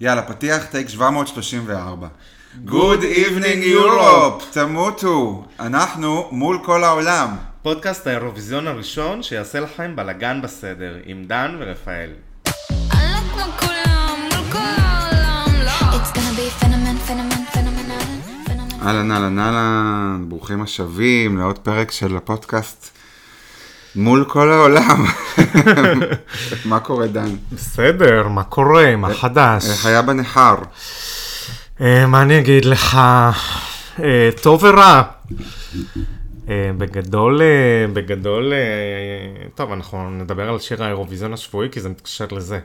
[0.00, 2.08] יאללה, פתיח טייק 734.
[2.66, 5.44] Good evening Europe, תמותו.
[5.60, 7.28] אנחנו מול כל העולם.
[7.62, 12.10] פודקאסט האירוויזיון הראשון שיעשה לכם בלאגן בסדר, עם דן ורפאל.
[12.34, 12.96] לא.
[18.82, 22.95] אהלן, אהלן, אהלן, ברוכים השבים לעוד פרק של הפודקאסט
[23.96, 25.04] מול כל העולם.
[26.64, 27.28] מה קורה, דן?
[27.52, 28.96] בסדר, מה קורה?
[28.96, 29.70] מה חדש?
[29.70, 30.54] איך היה בניכר?
[31.80, 32.98] אה, מה אני אגיד לך?
[34.02, 35.02] אה, טוב ורע.
[36.48, 37.40] אה, בגדול,
[37.92, 38.52] בגדול,
[39.54, 42.58] טוב, אנחנו נדבר על שיר האירוויזיון השבועי, כי זה מתקשר לזה.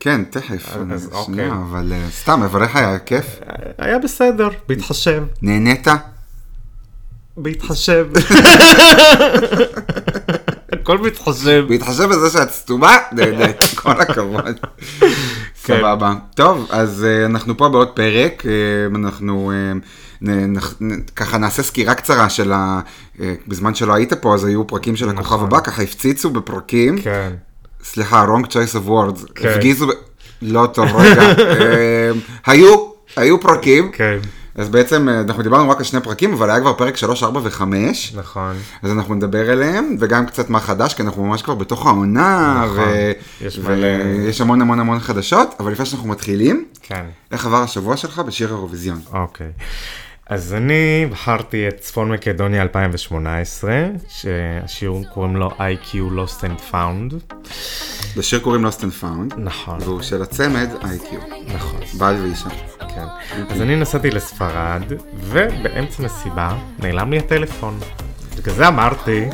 [0.00, 1.62] כן, תכף, אז שנייה, אוקיי.
[1.70, 2.98] אבל סתם, איך היה?
[2.98, 3.40] כיף?
[3.78, 5.86] היה בסדר, בהתחשב, נהנית?
[7.36, 8.06] בהתחשב.
[10.86, 11.64] הכל בהתחשב.
[11.68, 14.60] בהתחשב בזה שאת סתומה, נהנית, כל הכבוד.
[15.00, 15.06] כן.
[15.56, 16.14] סבבה.
[16.34, 19.52] טוב, אז אה, אנחנו פה בעוד פרק, אה, אנחנו
[20.24, 20.32] אה,
[21.16, 22.80] ככה נעשה סקירה קצרה של ה...
[23.48, 25.46] בזמן שלא היית פה, אז היו פרקים של הכוכב נכון.
[25.46, 26.98] הבא, ככה הפציצו בפרקים.
[26.98, 27.30] כן.
[27.84, 29.32] סליחה, wrong choice of words.
[29.34, 29.48] כן.
[29.48, 29.86] הפגיזו...
[30.42, 31.22] לא טוב, רגע.
[32.46, 32.76] היו,
[33.16, 33.90] היו פרקים.
[33.92, 34.18] כן,
[34.56, 37.40] אז בעצם אה, אנחנו דיברנו רק על שני פרקים, אבל היה כבר פרק 3, 4
[37.44, 37.62] ו-5.
[38.14, 38.54] נכון.
[38.82, 42.84] אז אנחנו נדבר עליהם, וגם קצת מה חדש, כי אנחנו ממש כבר בתוך העונה, נכון.
[43.40, 43.66] יש מלא-
[44.24, 47.04] ויש המון המון המון חדשות, אבל לפני שאנחנו מתחילים, כן.
[47.32, 49.00] איך עבר השבוע שלך בשיר האירוויזיון?
[49.12, 49.50] אוקיי.
[50.30, 53.72] אז אני בחרתי את צפון מקדוניה 2018,
[54.08, 57.34] שהשיר קוראים לו IQ Lost and Found.
[58.16, 61.14] לשיר קוראים Lost and Found, נכון, והוא של הצמד IQ,
[61.54, 62.48] נכון, בעל ואישה.
[62.78, 63.06] כן.
[63.50, 64.82] אז אני נסעתי לספרד,
[65.14, 67.78] ובאמצע מסיבה נעלם לי הטלפון.
[68.38, 69.24] בגלל זה אמרתי,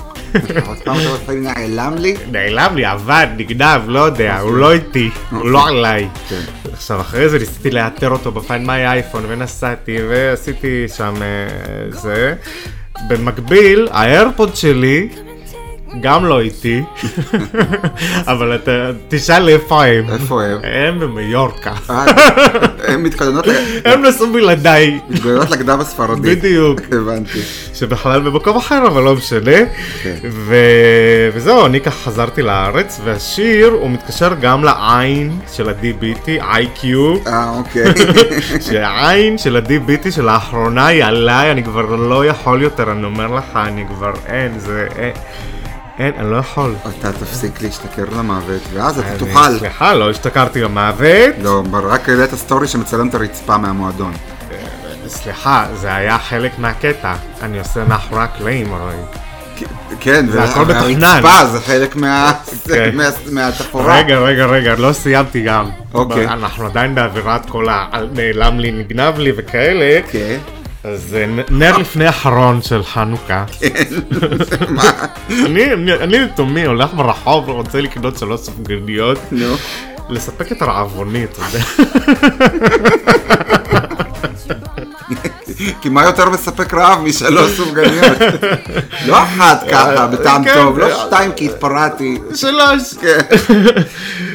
[0.66, 2.16] עוד פעם אתה לפעמים נעלם לי?
[2.30, 6.08] נעלם לי, עבד, נגנב, לא יודע, הוא לא איתי, הוא לא עליי.
[6.28, 6.40] כן.
[6.72, 12.34] עכשיו אחרי זה ניסיתי לאתר אותו בפיין מיי אייפון ונסעתי ועשיתי שם אה, זה.
[13.08, 15.08] במקביל האיירפוד שלי
[16.00, 16.82] גם לא איתי,
[18.32, 20.04] אבל אתה תשאל איפה הם.
[20.12, 20.58] איפה הם?
[20.62, 21.72] הם במיורקה.
[21.90, 22.04] אה,
[22.88, 23.44] הן מתכוננות
[23.84, 26.36] הם נסעו בלעדיי, מתכוננות לגדב הספרדי.
[26.36, 26.80] בדיוק.
[26.92, 27.38] הבנתי.
[27.74, 29.56] שבכלל במקום אחר, אבל לא משנה.
[30.02, 30.16] כן.
[31.34, 36.86] וזהו, אני ככה חזרתי לארץ, והשיר הוא מתקשר גם לעין של ה-DBT, IQ.
[37.26, 37.84] אה, אוקיי.
[38.70, 43.84] שהעין של ה-DBT שלאחרונה היא עליי, אני כבר לא יכול יותר, אני אומר לך, אני
[43.88, 44.88] כבר אין, זה
[45.98, 46.74] אין, אני לא יכול.
[47.00, 49.58] אתה תפסיק להשתכר למוות, ואז אתה תוכל.
[49.58, 51.34] סליחה, לא השתכרתי למוות.
[51.42, 54.12] לא, רק העלית סטורי שמצלם את הרצפה מהמועדון.
[55.06, 57.14] סליחה, זה היה חלק מהקטע.
[57.42, 58.94] אני עושה מאחורי הקלעים, הרי.
[60.00, 61.20] כן, זה הכל מתוכנן.
[61.24, 62.96] והרצפה זה חלק כן.
[62.96, 63.96] מה- מהתפאורה.
[63.98, 65.70] רגע, רגע, רגע, לא סיימתי גם.
[65.94, 66.26] אוקיי.
[66.26, 67.86] אנחנו עדיין באווירת כל ה...
[68.12, 70.00] נעלם לי, נגנב לי וכאלה.
[70.10, 70.38] כן.
[70.84, 73.44] אז אה, נר לפני אחרון של חנוכה.
[74.68, 74.82] מה?
[75.46, 79.54] אני, אני, אני לתומי הולך ברחוב ורוצה לקנות שלוש סופגניות, נו.
[80.08, 81.64] לספק את הרעבוני, אתה יודע.
[85.80, 88.18] כי מה יותר מספק רעב משלוש סופגניות?
[89.06, 92.18] לא אחת ככה, בטעם כן, טוב, לא זה- שתיים כי התפרעתי.
[92.34, 92.82] שלוש.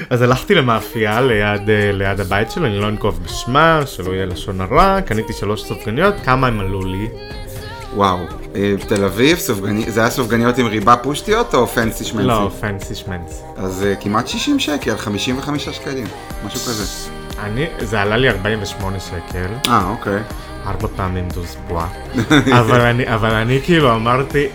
[0.09, 4.61] אז הלכתי למאפייה ליד, אה, ליד הבית שלו, אני לא אנקוב בשמה, שלא יהיה לשון
[4.61, 7.07] הרע, קניתי שלוש סופגניות, כמה הם עלו לי?
[7.95, 8.17] וואו,
[8.55, 12.27] אה, תל אביב, סופגני- זה היה סופגניות עם ריבה פושטיות או פנסי שמנסי?
[12.27, 13.43] לא, פנסי שמנס.
[13.57, 16.07] אז אה, כמעט 60 שקל, 55 שקלים,
[16.45, 16.83] משהו כזה.
[17.43, 20.19] אני, זה עלה לי 48 שקל, אה, אוקיי.
[20.67, 21.87] ארבע פעמים דוז בועה,
[22.59, 24.47] אבל אני, אבל אני כאילו אמרתי,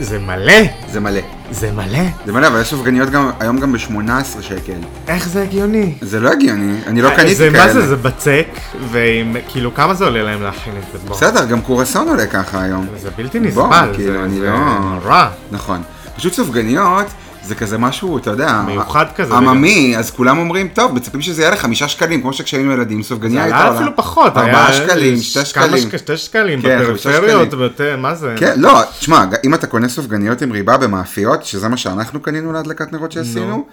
[0.00, 0.52] זה מלא,
[0.88, 1.20] זה מלא.
[1.50, 4.00] זה מלא, זה מלא, אבל יש סופגניות גם, היום גם ב-18
[4.42, 4.72] שקל.
[5.08, 5.94] איך זה הגיוני?
[6.00, 7.66] זה לא הגיוני, אני לא קניתי זה, כאלה.
[7.66, 8.46] מה זה, זה בצק,
[8.90, 11.08] ועם, כאילו, כמה זה עולה להם להכין את זה?
[11.08, 11.16] בוא.
[11.16, 12.86] בסדר, גם קורסון עולה ככה היום.
[13.02, 15.26] זה בלתי בוא, נסבל, כאילו, זה, אני זה לא- נורא.
[15.50, 15.82] נכון.
[16.16, 17.06] פשוט סופגניות,
[17.46, 21.50] זה כזה משהו, אתה יודע, מיוחד כזה, עממי, אז כולם אומרים, טוב, מצפים שזה יהיה
[21.50, 23.78] לחמישה שקלים, כמו שכשהיינו ילדים, סופגניה זה הייתה עלה עולה.
[23.80, 25.90] אפילו פחות, ארבעה היה שקלים, שתי כמה שקלים.
[25.90, 27.66] שק- שתי שקלים, כן, חמישה בפריפריות, שקלים.
[27.68, 28.34] בת- מה זה?
[28.38, 32.92] כן, לא, תשמע, אם אתה קונה סופגניות עם ריבה במאפיות, שזה מה שאנחנו קנינו להדלקת
[32.92, 33.66] נרות שעשינו,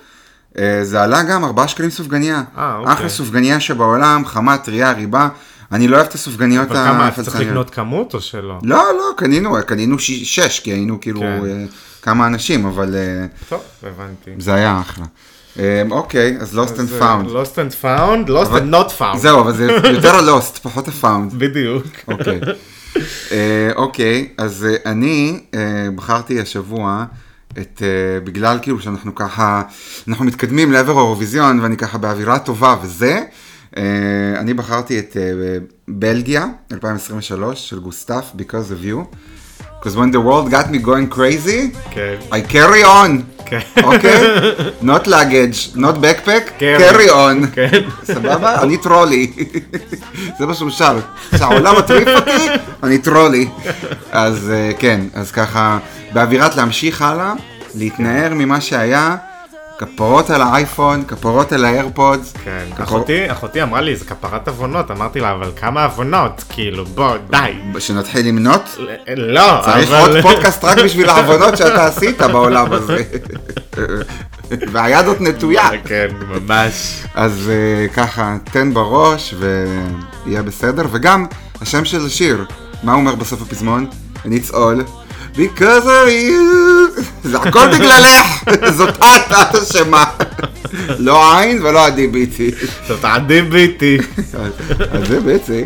[0.58, 2.44] אה, זה עלה גם 4 שקלים סופגניה.
[2.58, 2.94] אה, אוקיי.
[2.94, 5.28] אחלה סופגניה שבעולם, חמה, טריה, ריבה.
[5.72, 7.36] אני לא אוהב את הסופגניות אבל כמה, צריך.
[7.40, 8.58] לקנות כמות או שלא?
[8.64, 11.26] לא, לא, קנינו, קנינו שש, כי היינו כאילו כן.
[11.46, 11.66] אה,
[12.02, 14.32] כמה אנשים, אבל אה, טוב, הבנתי.
[14.38, 15.06] זה היה אחלה.
[15.60, 17.28] אה, אוקיי, אז Lost and Found.
[17.28, 19.18] Lost and found, lost and not found.
[19.18, 21.36] זהו, אבל זה יותר ה-Lost, פחות ה-Found.
[21.38, 21.86] בדיוק.
[22.08, 22.40] אוקיי.
[23.32, 25.60] אה, אוקיי, אז אה, אני אה,
[25.96, 27.06] בחרתי השבוע
[27.52, 29.62] את, אה, בגלל כאילו שאנחנו ככה,
[30.08, 33.24] אנחנו מתקדמים לעבר האירוויזיון ואני ככה באווירה טובה וזה,
[33.78, 33.84] אה,
[34.38, 35.58] אני בחרתי את אה,
[35.88, 39.16] בלגיה, 2023, של גוסטף, Because of you.
[39.82, 42.16] Because when the world got me going crazy, כן.
[42.32, 43.24] I carry on.
[43.84, 44.22] אוקיי?
[44.92, 46.80] Not luggage, not backpack, Carry.
[46.80, 47.62] carry on.
[48.04, 48.62] סבבה?
[48.62, 49.32] אני טרולי.
[50.40, 51.00] זה מה שהוא שר.
[51.36, 52.48] כשהעולם מטריף אותי,
[52.84, 53.48] אני טרולי.
[54.12, 55.78] אז אה, כן, אז ככה,
[56.14, 57.34] באווירת להמשיך הלאה,
[57.76, 59.16] להתנער ממה שהיה,
[59.82, 62.34] כפרות על האייפון, כפרות על האיירפודס.
[62.44, 66.44] כן, כפור- אחותי, אחותי אמרה לי, זה כפרת עוונות, אמרתי לה, אבל כמה עוונות?
[66.50, 67.80] כאילו, בוא, די.
[67.80, 68.78] שנתחיל למנות?
[69.18, 70.00] לא, צריך אבל...
[70.00, 73.04] עוד פודקאסט רק בשביל העוונות שאתה עשית בעולם הזה.
[74.72, 75.70] והיד עוד נטויה.
[75.86, 77.04] כן, ממש.
[77.16, 79.34] אז אה, ככה, תן בראש
[80.26, 80.86] ויהיה בסדר.
[80.92, 81.26] וגם,
[81.62, 82.46] השם של השיר,
[82.84, 83.88] מה הוא אומר בסוף הפזמון?
[84.26, 85.01] It's all
[85.36, 87.02] because of you.
[87.24, 88.44] זה הכל בגללך,
[88.78, 90.04] זאת את, את אשמה.
[91.08, 92.52] לא עין ולא ביטי.
[92.88, 93.06] זאת
[93.50, 93.98] ביטי.
[94.92, 95.62] אז זה בעצם.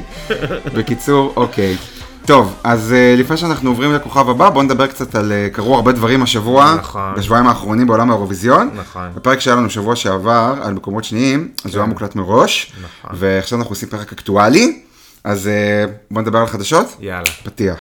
[0.74, 1.78] בקיצור, אוקיי.
[2.26, 5.32] טוב, אז uh, לפני שאנחנו עוברים לכוכב הבא, בואו נדבר קצת על...
[5.32, 7.14] Uh, קרו הרבה דברים השבוע, נכון.
[7.16, 8.70] בשבועיים האחרונים בעולם האירוויזיון.
[8.76, 9.10] נכון.
[9.18, 12.74] הפרק שהיה לנו שבוע שעבר על מקומות שניים, אז הוא היה מוקלט מראש.
[12.82, 13.12] נכון.
[13.14, 14.80] ועכשיו אנחנו עושים פרק אקטואלי,
[15.24, 16.96] אז uh, בואו נדבר על חדשות.
[17.00, 17.26] יאללה.
[17.44, 17.76] פתיח.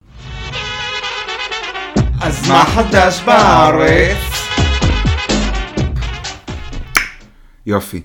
[2.23, 4.17] אז מה חדש בארץ?
[7.67, 8.01] יופי.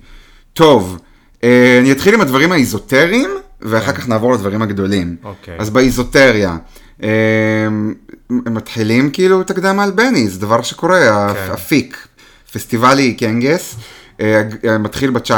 [0.54, 1.00] טוב,
[1.44, 3.30] אה, אני אתחיל עם הדברים האיזוטריים,
[3.62, 5.16] ואחר כך נעבור לדברים הגדולים.
[5.24, 5.56] אוקיי.
[5.60, 6.58] אז באיזוטריה,
[7.04, 7.10] אה,
[8.30, 11.52] הם מתחילים כאילו את הקדם האלבני, זה דבר שקורה, כן.
[11.54, 12.08] אפיק,
[12.54, 13.76] פסטיבלי קנגס.
[14.22, 14.42] אה,
[14.80, 15.32] מתחיל ב-19,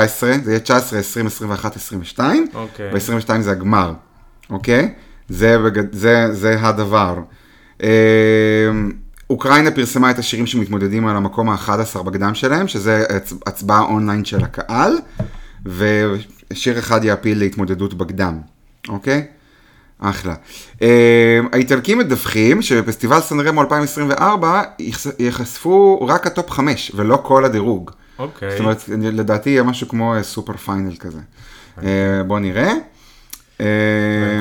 [0.43, 2.47] זה יהיה 19, 20, 21, 22.
[2.53, 2.91] אוקיי.
[2.91, 3.93] ב-22 זה הגמר,
[4.49, 4.93] אוקיי?
[5.29, 5.57] זה.
[5.91, 7.15] זה, זה הדבר.
[7.83, 7.89] אה,
[9.29, 14.43] אוקראינה פרסמה את השירים שמתמודדים על המקום ה-11 בקדם שלהם, שזה הצ- הצבעה אונליין של
[14.43, 14.93] הקהל,
[15.65, 18.39] ושיר אחד יעפיל להתמודדות בקדם,
[18.89, 19.25] אוקיי?
[19.99, 20.35] אחלה.
[20.81, 27.45] אה, האיטלקים מדווחים שבפסטיבל סן רמו 2024 ייחש- ייחשפו רק ה top 5 ולא כל
[27.45, 27.91] הדירוג.
[28.19, 28.51] אוקיי.
[28.51, 31.19] זאת אומרת, לדעתי יהיה משהו כמו אה, סופר פיינל כזה.
[31.83, 31.87] אה,
[32.27, 32.73] בוא נראה.
[33.61, 33.65] אה,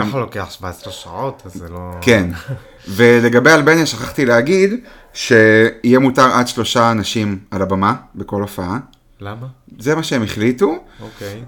[0.00, 1.90] ככה לוקח 17 שעות, אז זה לא...
[2.00, 2.30] כן.
[2.88, 4.74] ולגבי אלבניה שכחתי להגיד
[5.12, 8.78] שיהיה מותר עד שלושה אנשים על הבמה בכל הופעה.
[9.20, 9.46] למה?
[9.78, 10.84] זה מה שהם החליטו.
[11.00, 11.42] אוקיי.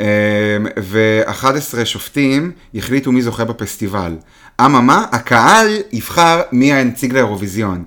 [0.82, 4.16] ו-11 שופטים יחליטו מי זוכה בפסטיבל.
[4.60, 7.84] אממה, הקהל יבחר מי הנציג לאירוויזיון.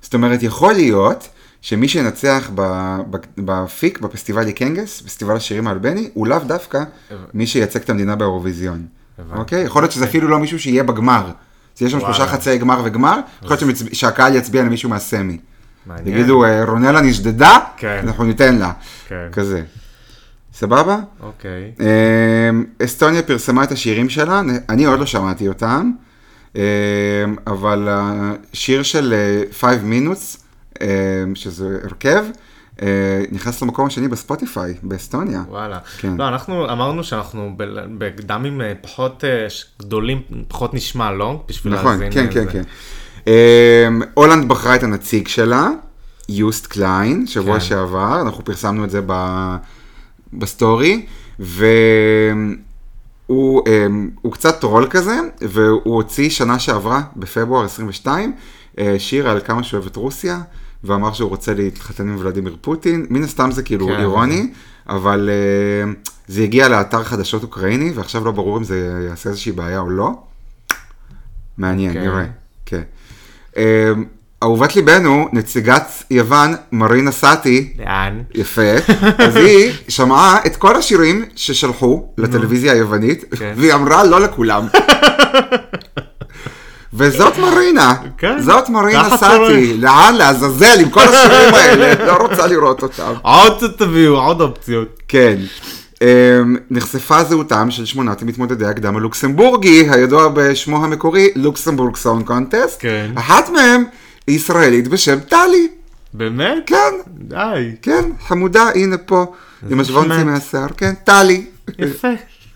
[0.00, 1.28] זאת אומרת, יכול להיות
[1.62, 2.50] שמי שינצח
[3.38, 6.82] בפיק, בפסטיבל יקנגס, פסטיבל השירים האלבני, הוא לאו דווקא
[7.34, 8.86] מי שייצג את המדינה באירוויזיון.
[9.36, 9.62] אוקיי?
[9.62, 11.30] יכול להיות שזה אפילו לא מישהו שיהיה בגמר.
[11.80, 12.26] יש שם שלושה.
[12.26, 15.38] חצאי גמר וגמר, יכול להיות שהקהל יצביע למישהו מהסמי.
[16.06, 18.00] יגידו, "אה, רונלה נשדדה, כן.
[18.06, 18.72] אנחנו ניתן לה.
[19.08, 19.28] כן.
[19.32, 19.62] כזה.
[20.54, 20.98] סבבה?
[21.22, 21.72] אוקיי.
[21.80, 25.90] אמ, אסטוניה פרסמה את השירים שלה, אני עוד לא שמעתי אותם,
[26.56, 26.60] אמ,
[27.46, 29.14] אבל השיר של
[29.52, 30.36] 5 מינוס,
[30.80, 30.86] אמ,
[31.34, 32.30] שזה הרכב, אה,
[33.32, 35.42] נכנס למקום השני בספוטיפיי, באסטוניה.
[35.48, 35.78] וואלה.
[35.98, 36.16] כן.
[36.18, 37.64] לא, אנחנו אמרנו שאנחנו ב-
[37.98, 39.46] בקדמים אה, פחות אה,
[39.78, 41.42] גדולים, פחות נשמע, לא?
[41.48, 42.50] בשביל נכון, להאזין כן, כן, לזה.
[42.52, 42.62] כן.
[43.26, 45.68] אמ, הולנד בחרה את הנציג שלה,
[46.28, 47.60] יוסט קליין, שבוע כן.
[47.60, 49.56] שעבר, אנחנו פרסמנו את זה ב-
[50.32, 51.06] בסטורי,
[51.38, 51.56] והוא
[53.28, 58.32] אמ, הוא קצת טרול כזה, והוא הוציא שנה שעברה, בפברואר 22,
[58.78, 60.40] אה, שיר על כמה שהוא אוהב את רוסיה,
[60.84, 64.00] ואמר שהוא רוצה להתחתן עם ולדימיר פוטין, מן הסתם זה כאילו כן.
[64.00, 64.50] אירוני,
[64.88, 65.92] אבל אה,
[66.28, 70.10] זה הגיע לאתר חדשות אוקראיני, ועכשיו לא ברור אם זה יעשה איזושהי בעיה או לא.
[71.58, 72.08] מעניין, אוקיי.
[72.08, 72.24] נראה.
[72.66, 72.82] כן.
[73.56, 73.92] אה,
[74.42, 78.22] אהובת ליבנו, נציגת יוון, מרינה סאטי, לאן?
[78.34, 78.72] יפה,
[79.26, 83.54] אז היא שמעה את כל השירים ששלחו לטלוויזיה היוונית, כן.
[83.56, 84.66] והיא אמרה לא לכולם.
[86.94, 88.42] וזאת מרינה, כן.
[88.42, 89.76] זאת מרינה סאטי.
[89.76, 93.12] לאן לעזאזל עם כל השירים האלה, לא רוצה לראות אותם.
[93.22, 94.98] עוד תביאו, עוד אופציות.
[95.08, 95.36] כן.
[96.02, 102.76] אמ, נחשפה זהותם של שמונת מתמודדי הקדם הלוקסמבורגי, הידוע בשמו המקורי לוקסמבורג סאונד קונטסט.
[102.80, 103.10] כן.
[103.14, 103.84] אחת מהם
[104.26, 105.68] היא ישראלית בשם טלי.
[106.14, 106.56] באמת?
[106.66, 107.70] כן, די.
[107.82, 109.26] כן, חמודה, הנה פה,
[109.70, 110.24] עם השוונצי.
[110.24, 111.44] מהשיער, כן, טלי.
[111.78, 112.08] יפה.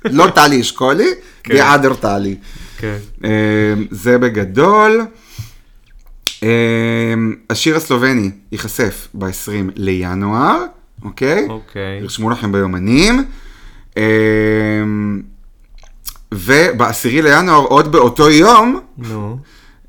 [0.04, 1.08] לא טלי אשכולי,
[1.44, 1.54] כן.
[1.54, 2.36] other טלי.
[2.84, 3.26] כן.
[3.28, 5.00] אמ, זה בגדול.
[6.42, 6.48] אמ,
[7.50, 10.64] השיר הסלובני ייחשף ב-20 לינואר,
[11.04, 11.46] אוקיי?
[11.48, 12.00] אוקיי.
[12.00, 13.24] תרשמו לכם ביומנים.
[13.96, 15.22] אמ,
[16.34, 19.38] ובעשירי לינואר, עוד באותו יום, נו.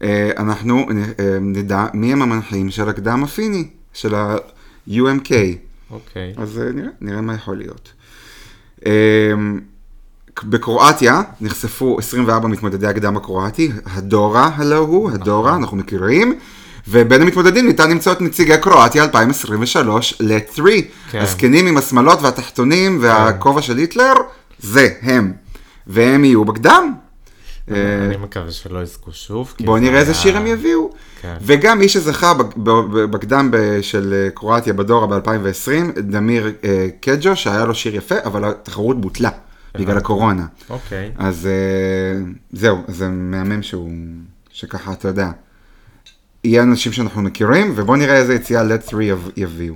[0.04, 0.86] אה, אנחנו
[1.20, 5.32] אה, נדע מי הם המנחים של הקדם הפיני, של ה-UMK.
[5.92, 6.34] אוקיי.
[6.38, 7.94] אז אה, נראה, נראה מה יכול להיות.
[10.44, 16.40] בקרואטיה נחשפו 24 מתמודדי הקדם הקרואטי, הדורה הלא הוא, הדורה, אנחנו מכירים,
[16.88, 20.64] ובין המתמודדים ניתן למצוא את נציגי קרואטיה 2023 ל-3.
[21.12, 21.20] כן.
[21.20, 24.14] הזקנים עם השמלות והתחתונים והכובע של היטלר,
[24.60, 25.34] זה הם.
[25.88, 26.94] והם יהיו בקדם.
[27.72, 29.54] אה, אני מקווה שלא יזכו שוב.
[29.60, 30.90] בואו נראה איזה שיר הם יביאו.
[31.22, 31.36] כן.
[31.42, 32.34] וגם מי שזכה
[33.12, 33.52] בקדם
[33.82, 39.30] של אה, קרואטיה בדורה ב-2020, דמיר אה, קג'ו, שהיה לו שיר יפה, אבל התחרות בוטלה
[39.80, 40.46] בגלל הקורונה.
[40.70, 41.12] אוקיי.
[41.18, 43.92] אז אה, זהו, זה מהמם שהוא,
[44.52, 45.30] שככה, אתה יודע,
[46.44, 49.76] יהיה אנשים שאנחנו מכירים, ובואו נראה איזה יציאה Let 3 יב- יביאו.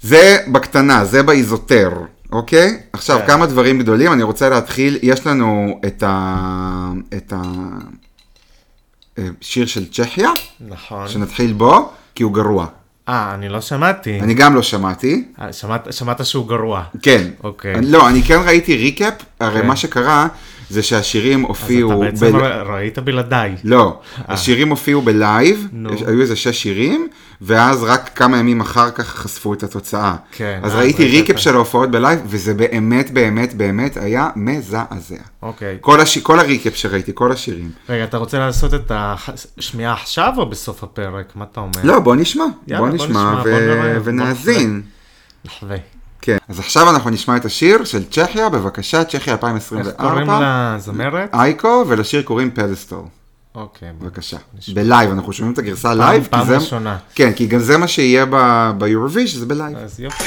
[0.00, 1.90] זה בקטנה, זה באיזי,
[2.32, 2.80] אוקיי?
[2.92, 3.26] עכשיו, כן.
[3.26, 6.92] כמה דברים גדולים, אני רוצה להתחיל, יש לנו את ה...
[7.16, 7.42] את ה...
[9.18, 10.30] אה, שיר של צ'כיה,
[10.68, 11.08] נכון.
[11.08, 12.66] שנתחיל בו, כי הוא גרוע.
[13.08, 14.20] אה, אני לא שמעתי.
[14.20, 16.82] אני גם לא שמעתי, אה, שמעת- שמעת שהוא גרוע.
[17.02, 17.22] כן.
[17.44, 17.74] אוקיי.
[17.74, 19.66] אני- לא, אני כן ראיתי recap, הרי כן.
[19.66, 20.26] מה שקרה
[20.70, 21.92] זה שהשירים אז הופיעו...
[21.92, 23.54] אתה בעצם ב- ראית בלעדיי.
[23.64, 25.68] לא, השירים הופיעו בלייב.
[25.94, 27.08] יש- היו איזה שש שירים,
[27.40, 30.16] ואז רק כמה ימים אחר כך חשפו את התוצאה.
[30.32, 35.16] כן, אז אה, ראיתי ראית recap של ההופעות בלייב, וזה באמת באמת באמת היה מזעזע.
[35.42, 35.78] אוקיי.
[35.80, 36.18] כל, הש...
[36.18, 37.70] כל ה recap שראיתי, כל השירים.
[37.88, 41.32] רגע, אתה רוצה לעשות את השמיעה עכשיו או בסוף הפרק?
[41.36, 41.80] מה אתה אומר?
[41.84, 43.50] לא, בוא נשמע, יאללה, בוא בוא נשמע נשמע, ו...
[43.50, 44.82] בוא נראה, בוא ונאזין.
[45.44, 45.76] נחווה.
[46.24, 50.74] כן, אז עכשיו אנחנו נשמע את השיר של צ'כיה, בבקשה, צ'כיה איך קוראים 2024.
[50.76, 51.34] לזמרת?
[51.34, 53.02] אייקו, ולשיר קוראים Pedestal.
[53.54, 53.88] אוקיי.
[54.00, 54.36] בבקשה.
[54.58, 54.74] נשמע.
[54.74, 56.26] בלייב, אנחנו שומעים את הגרסה לייב.
[56.30, 56.96] פעם זה- ראשונה.
[57.14, 59.76] כן, כי גם זה מה שיהיה ב- ביורוויז'ן, זה בלייב.
[59.76, 60.24] אז יופי.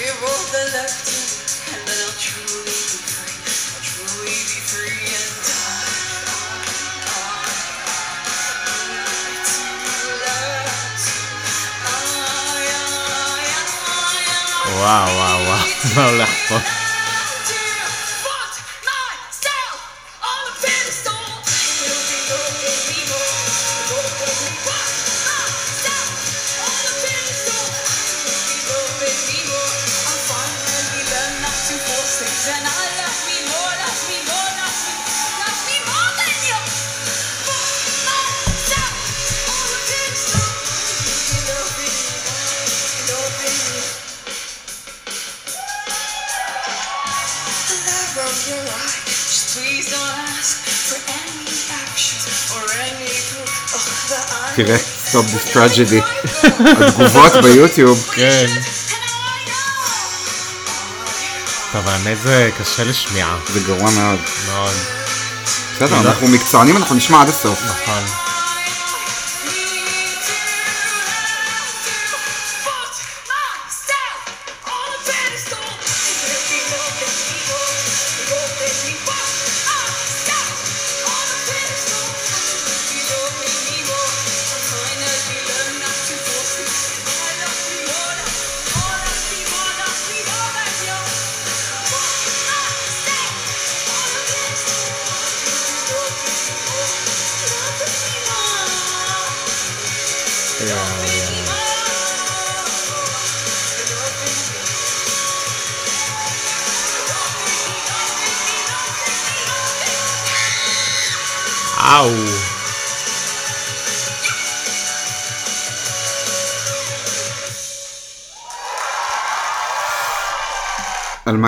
[0.00, 1.12] give all the love to
[1.76, 3.36] And then I'll truly be free.
[3.68, 6.00] I'll truly be free and die.
[14.80, 15.38] Wow, wow,
[16.50, 16.76] wow.
[54.56, 54.76] תראה,
[55.06, 56.02] Stop this tragedy.
[56.86, 58.10] התגובות ביוטיוב.
[58.14, 58.46] כן.
[61.72, 63.36] טוב, האמת זה קשה לשמיעה.
[63.52, 64.18] זה גרוע מאוד.
[64.46, 64.74] מאוד.
[65.76, 67.58] בסדר, אנחנו מקצוענים, אנחנו נשמע עד הסוף.
[67.64, 68.29] נכון.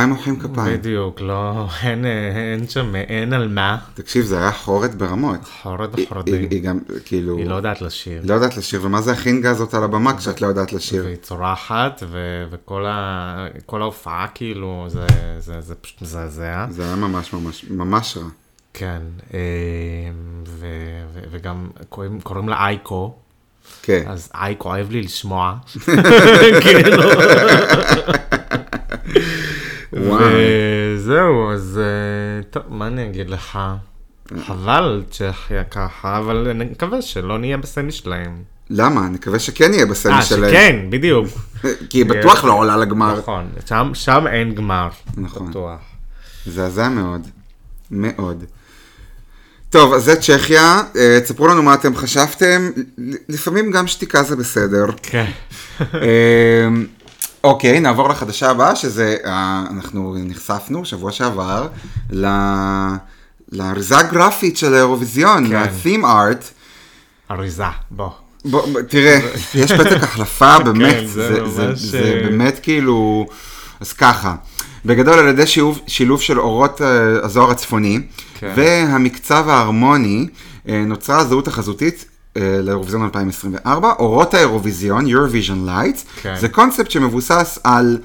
[0.02, 0.78] מה הם מוחאים כפיים?
[0.78, 3.78] בדיוק, לא, אין, אין שם, אין על מה.
[3.94, 5.40] תקשיב, זה היה חורת ברמות.
[5.96, 6.34] היא- החורדים.
[6.34, 8.22] היא היא גם, כאילו, היא לא יודעת לשיר.
[8.24, 11.04] לא יודעת לשיר, ומה זה החינגה הזאת על הבמה כשאת לא יודעת לשיר?
[11.04, 15.06] והיא צורחת, ו- וכל ה- ההופעה כאילו, זה,
[15.38, 16.66] זה, זה פשוט מזעזע.
[16.70, 18.24] זה היה ממש ממש ממש רע.
[18.74, 19.00] כן,
[19.34, 19.38] אה,
[20.46, 20.66] ו-
[21.14, 23.14] ו- וגם קוראים, קוראים לה אייקו,
[23.82, 24.02] כן.
[24.06, 25.54] אז אייקו אוהב לי לשמוע.
[26.62, 27.02] כאילו.
[30.06, 30.20] וואו.
[30.96, 33.58] וזהו, אז אה, טוב, מה אני אגיד לך?
[34.46, 38.36] חבל צ'כיה ככה, אבל אני מקווה שלא נהיה בסמי שלהם.
[38.70, 39.06] למה?
[39.06, 40.50] אני מקווה שכן יהיה בסמי אה, שלהם.
[40.50, 41.26] שכן, בדיוק.
[41.90, 43.18] כי היא בטוח לא עולה לגמר.
[43.18, 44.88] נכון, שם- שם אין גמר.
[45.16, 45.50] נכון.
[45.50, 45.80] בטוח.
[46.46, 47.26] מזעזע מאוד.
[47.90, 48.44] מאוד.
[49.70, 52.70] טוב, אז זה צ'כיה, אה, תספרו לנו מה אתם חשבתם,
[53.28, 54.86] לפעמים גם שתיקה זה בסדר.
[55.02, 55.30] כן.
[57.44, 61.68] אוקיי, נעבור לחדשה הבאה, שזה, אה, אנחנו נחשפנו שבוע שעבר
[62.10, 62.94] ל-
[63.52, 65.62] לאריזה הגרפית של האירוויזיון, כן.
[65.62, 66.44] ל-theme art.
[67.30, 68.10] אריזה, בוא.
[68.44, 69.18] בוא, תראה,
[69.54, 73.26] יש פתק החלפה, באמת, כן, זה זה, זה, ממש, זה אה, באמת כאילו,
[73.80, 74.34] אז ככה,
[74.84, 76.86] בגדול על ידי שילוב, שילוב של אורות אה,
[77.24, 78.00] הזוהר הצפוני,
[78.38, 78.52] כן.
[78.56, 80.26] והמקצב ההרמוני,
[80.68, 82.04] אה, נוצרה הזהות החזותית.
[82.36, 86.34] אה, לאירוויזיון 2024, אורות האירוויזיון, Eurovision Lights, כן.
[86.40, 87.98] זה קונספט שמבוסס על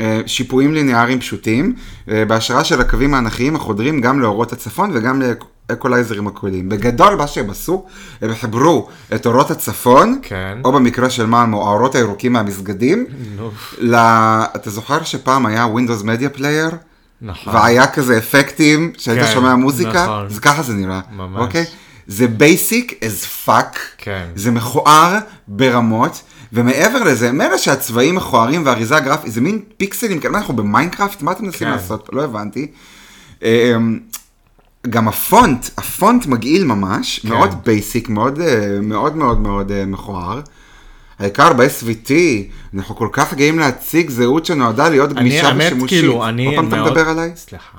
[0.00, 1.74] אה, שיפועים ליניאריים פשוטים,
[2.08, 5.22] אה, בהשראה של הקווים האנכיים החודרים גם לאורות הצפון וגם
[5.70, 6.68] לאקולייזרים הקוליים.
[6.68, 7.84] בגדול מה שהם עשו,
[8.22, 10.58] הם חיברו את אורות הצפון, כן.
[10.64, 13.06] או במקרה של מאמו, האורות הירוקים מהמסגדים,
[13.36, 13.50] נו.
[13.78, 13.94] ל...
[14.56, 16.74] אתה זוכר שפעם היה Windows Media Player?
[17.22, 17.54] נכון.
[17.54, 20.26] והיה כזה אפקטים שהיית כן, שומע מוזיקה, נכון.
[20.26, 21.40] אז ככה זה נראה, ממש.
[21.40, 21.64] אוקיי?
[22.10, 24.26] זה basic as fuck, כן.
[24.34, 30.56] זה מכוער ברמות, ומעבר לזה, מילא שהצבעים מכוערים והאריזה הגרפית, זה מין פיקסלים, כאלה, אנחנו
[30.56, 31.22] במיינקראפט?
[31.22, 31.72] מה אתם מנסים כן.
[31.72, 32.08] לעשות?
[32.12, 32.66] לא הבנתי.
[33.42, 33.98] אמ,
[34.90, 37.28] גם הפונט, הפונט מגעיל ממש, כן.
[37.28, 40.40] מאוד basic, מאוד אה, מאוד מאוד מאוד אה, מכוער.
[41.18, 42.10] העיקר ב-SVT,
[42.74, 46.00] אנחנו כל כך גאים להציג זהות שנועדה להיות אני, גמישה האמת, ושימושית.
[46.00, 46.88] כאילו, אני עוד פעם אתה מאוד...
[46.88, 47.32] מדבר עליי?
[47.36, 47.78] סליחה.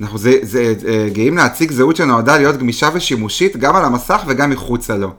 [0.00, 4.50] אנחנו זה, זה, זה, גאים להציג זהות שנועדה להיות גמישה ושימושית גם על המסך וגם
[4.50, 5.12] מחוצה לו.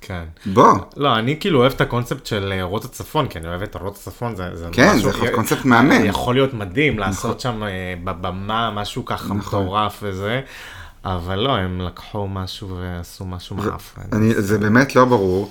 [0.00, 0.22] כן.
[0.46, 3.74] בוא, לא, אני כאילו אוהב את הקונספט של אה, אורות הצפון, כי אני אוהב את
[3.74, 6.04] אורות הצפון, זה, זה כן, משהו, זה יכול להיות קונספט מהמם.
[6.04, 7.68] יכול להיות מדהים לעשות שם אה,
[8.04, 9.62] בבמה משהו ככה נכון.
[9.62, 10.40] מטורף וזה,
[11.04, 13.56] אבל לא, הם לקחו משהו ועשו משהו.
[14.12, 15.50] אני, זה באמת לא ברור.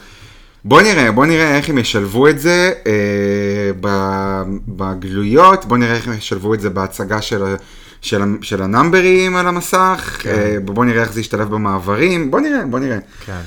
[0.65, 6.08] בוא נראה, בוא נראה איך הם ישלבו את זה אה, ב- בגלויות, בוא נראה איך
[6.08, 7.56] הם ישלבו את זה בהצגה של,
[8.01, 10.29] של, של הנאמברים על המסך, כן.
[10.29, 12.98] אה, בוא נראה איך זה ישתלב במעברים, בוא נראה, בוא נראה.
[13.25, 13.41] כן.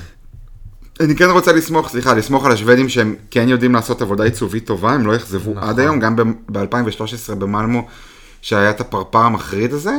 [0.99, 4.91] אני כן רוצה לסמוך, סליחה, לסמוך על השוודים שהם כן יודעים לעשות עבודה עיצובית טובה,
[4.91, 5.69] הם לא יאכזבו נכון.
[5.69, 6.15] עד היום, גם
[6.51, 7.87] ב-2013 במלמו,
[8.41, 9.95] שהיה את הפרפר המחריד הזה,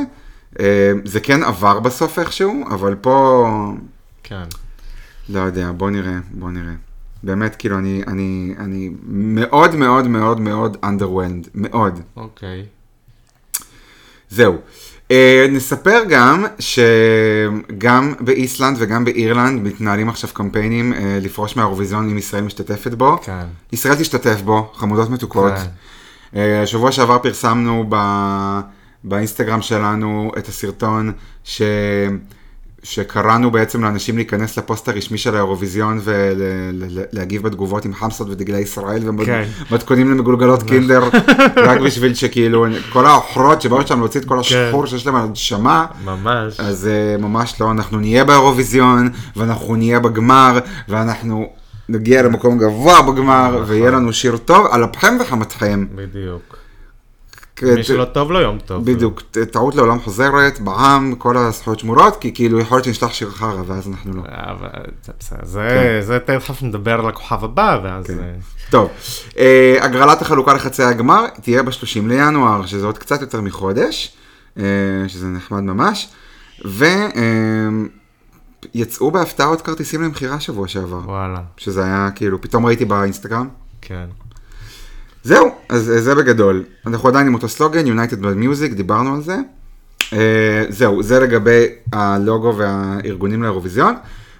[0.59, 3.47] אה, זה כן עבר בסוף איכשהו, אבל פה,
[4.23, 4.43] כן.
[5.29, 6.73] לא יודע, בוא נראה, בוא נראה.
[7.23, 11.99] באמת, כאילו, אני, אני, אני מאוד מאוד מאוד מאוד underwhelmed, מאוד.
[12.15, 12.65] אוקיי.
[14.29, 14.55] זהו.
[15.07, 15.11] Uh,
[15.49, 22.93] נספר גם שגם באיסלנד וגם באירלנד מתנהלים עכשיו קמפיינים uh, לפרוש מהאירוויזיון אם ישראל משתתפת
[22.93, 23.17] בו.
[23.17, 23.45] כן.
[23.71, 25.53] ישראל תשתתף בו, חמודות מתוקות.
[25.53, 25.67] כן.
[26.33, 27.95] Uh, שבוע שעבר פרסמנו ב...
[29.03, 31.11] באינסטגרם שלנו את הסרטון
[31.43, 31.61] ש...
[32.89, 39.43] שקראנו בעצם לאנשים להיכנס לפוסט הרשמי של האירוויזיון ולהגיב בתגובות עם חמסות ודגלי ישראל כן.
[39.71, 41.03] ומתכונים למגולגלות קינדר,
[41.67, 45.85] רק בשביל שכאילו כל העוכרות שבאו שם להוציא את כל השחור שיש להם על הנשמה.
[46.05, 46.59] ממש.
[46.59, 51.49] אז uh, ממש לא, אנחנו נהיה באירוויזיון, ואנחנו נהיה בגמר, ואנחנו
[51.89, 53.63] נגיע למקום גבוה בגמר, נכון.
[53.67, 55.85] ויהיה לנו שיר טוב על אפכם וחמתכם.
[55.95, 56.66] בדיוק.
[57.63, 58.85] מי שלא טוב לו יום טוב.
[58.85, 63.61] בדיוק, טעות לעולם חוזרת, בעם, כל הזכויות שמורות, כי כאילו יכול להיות שנשלח שיר חרא,
[63.67, 64.21] ואז אנחנו לא.
[64.25, 64.69] אבל
[65.03, 68.07] זה בסדר, זה, תכף נדבר על הכוכב הבא, ואז...
[68.07, 68.19] כן.
[68.19, 68.33] אה,
[68.69, 68.89] טוב,
[69.37, 74.15] אה, הגרלת החלוקה לחצי הגמר תהיה ב-30 לינואר, שזה עוד קצת יותר מחודש,
[74.59, 74.63] אה,
[75.07, 76.09] שזה נחמד ממש,
[78.75, 83.47] ויצאו בהפתעה עוד כרטיסים למכירה שבוע שעבר, וואלה, שזה היה כאילו, פתאום ראיתי באינסטגרם.
[83.81, 84.05] כן.
[85.27, 86.63] זהו, אז אה, זה בגדול.
[86.87, 89.37] אנחנו עדיין עם אותו סלוגן, United by Music, דיברנו על זה.
[90.13, 93.95] אה, זהו, זה לגבי הלוגו והארגונים לאירוויזיון.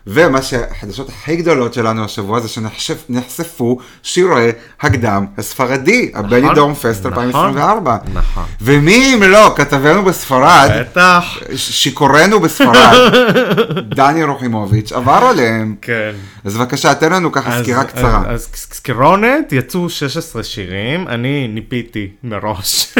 [0.09, 4.49] ומה שהחדשות הכי גדולות שלנו השבוע זה שנחשפו שירי
[4.81, 7.97] הקדם הספרדי, הבני דורם פסט נכון, 2024.
[8.13, 8.43] נכון.
[8.61, 11.37] ומי אם לא, כתבנו בספרד, בטח.
[11.55, 13.11] שיכורנו בספרד,
[13.95, 15.75] דני רוחימוביץ', עבר עליהם.
[15.81, 16.11] כן.
[16.45, 18.23] אז בבקשה, תן לנו ככה אז- סקירה קצרה.
[18.27, 22.85] אז, אז סקירונת, יצאו 16 שירים, אני ניפיתי מראש.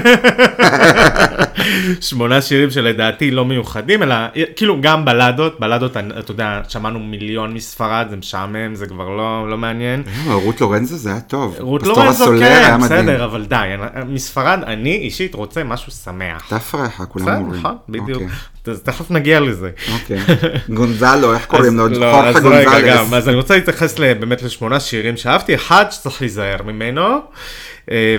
[2.01, 4.15] שמונה שירים שלדעתי לא מיוחדים, אלא
[4.55, 9.57] כאילו גם בלדות, בלדות, אתה יודע, שמענו מיליון מספרד, זה משעמם, זה כבר לא, לא
[9.57, 10.03] מעניין.
[10.27, 11.55] אה, רות לורנזו זה היה טוב.
[11.59, 12.77] רות לורנזו, כן.
[12.83, 13.67] בסדר, אבל די,
[14.07, 16.45] מספרד, אני אישית רוצה משהו שמח.
[16.49, 17.59] תפרחה, כולם בסדר, אומרים.
[17.59, 18.21] נכון, בדיוק.
[18.21, 18.27] אוקיי,
[18.67, 19.69] אז תכף נגיע לזה.
[19.93, 20.19] אוקיי.
[20.75, 21.87] גונזלו, איך קוראים לו?
[21.87, 22.95] לא, חורחה אז רגע, גונזלס.
[22.95, 27.19] גם, אז אני רוצה להתייחס באמת לשמונה שירים שאהבתי, אחד שצריך להיזהר ממנו,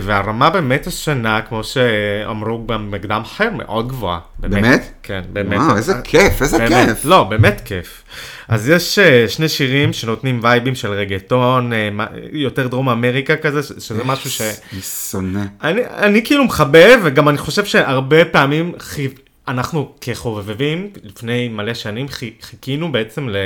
[0.03, 4.19] והרמה באמת השנה, כמו שאמרו גם בקדם אחר, מאוד גבוהה.
[4.39, 4.93] באמת?
[5.03, 5.59] כן, באמת.
[5.59, 7.05] וואו, איזה כיף, איזה באמת, כיף.
[7.05, 8.03] לא, באמת כיף.
[8.49, 11.89] אז יש אה, שני שירים שנותנים וייבים של רגטון, אה,
[12.33, 14.41] יותר דרום אמריקה כזה, שזה משהו ש...
[14.73, 15.43] אני שונא.
[15.63, 18.73] אני, אני כאילו מחבב, וגם אני חושב שהרבה פעמים.
[19.49, 23.37] אנחנו כחובבים, לפני מלא שנים חי- חיכינו בעצם ל,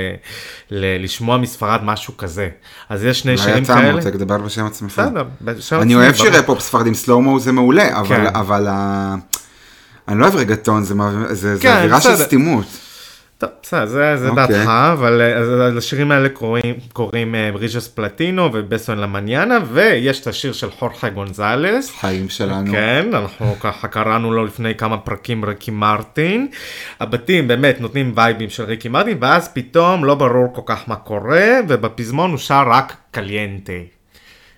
[0.70, 2.48] ל, לשמוע מספרד משהו כזה.
[2.88, 3.92] אז יש שני אולי שירים יצא כאלה.
[3.92, 4.92] מותק, דבר בשם עצמך.
[4.92, 6.14] בסדר, בשם אני עצמי, אוהב.
[6.14, 8.36] שירי פופ ספרדים, סלואו-מו זה מעולה, אבל, כן.
[8.36, 9.14] אבל ה...
[10.08, 12.16] אני לא אוהב רגטון, זה, מה- זה, זה כן, אווירה של.
[12.16, 12.66] סתימות.
[13.42, 14.46] טוב, בסדר, זה, זה אוקיי.
[14.46, 20.20] דעתך, אבל אה, אז לשירים האלה קוראים, קוראים אה, בריחס פלטינו ובסוס לה מניאנה, ויש
[20.20, 21.90] את השיר של חורחה גונזלס.
[22.00, 22.72] חיים שלנו.
[22.72, 26.48] כן, אנחנו ככה קראנו לו לפני כמה פרקים ריקי מרטין.
[27.00, 31.48] הבתים באמת נותנים vibeים של ריקי מרטין, ואז פתאום לא ברור כל כך מה קורה,
[31.68, 33.72] ובפזמון הוא שר רק caliente.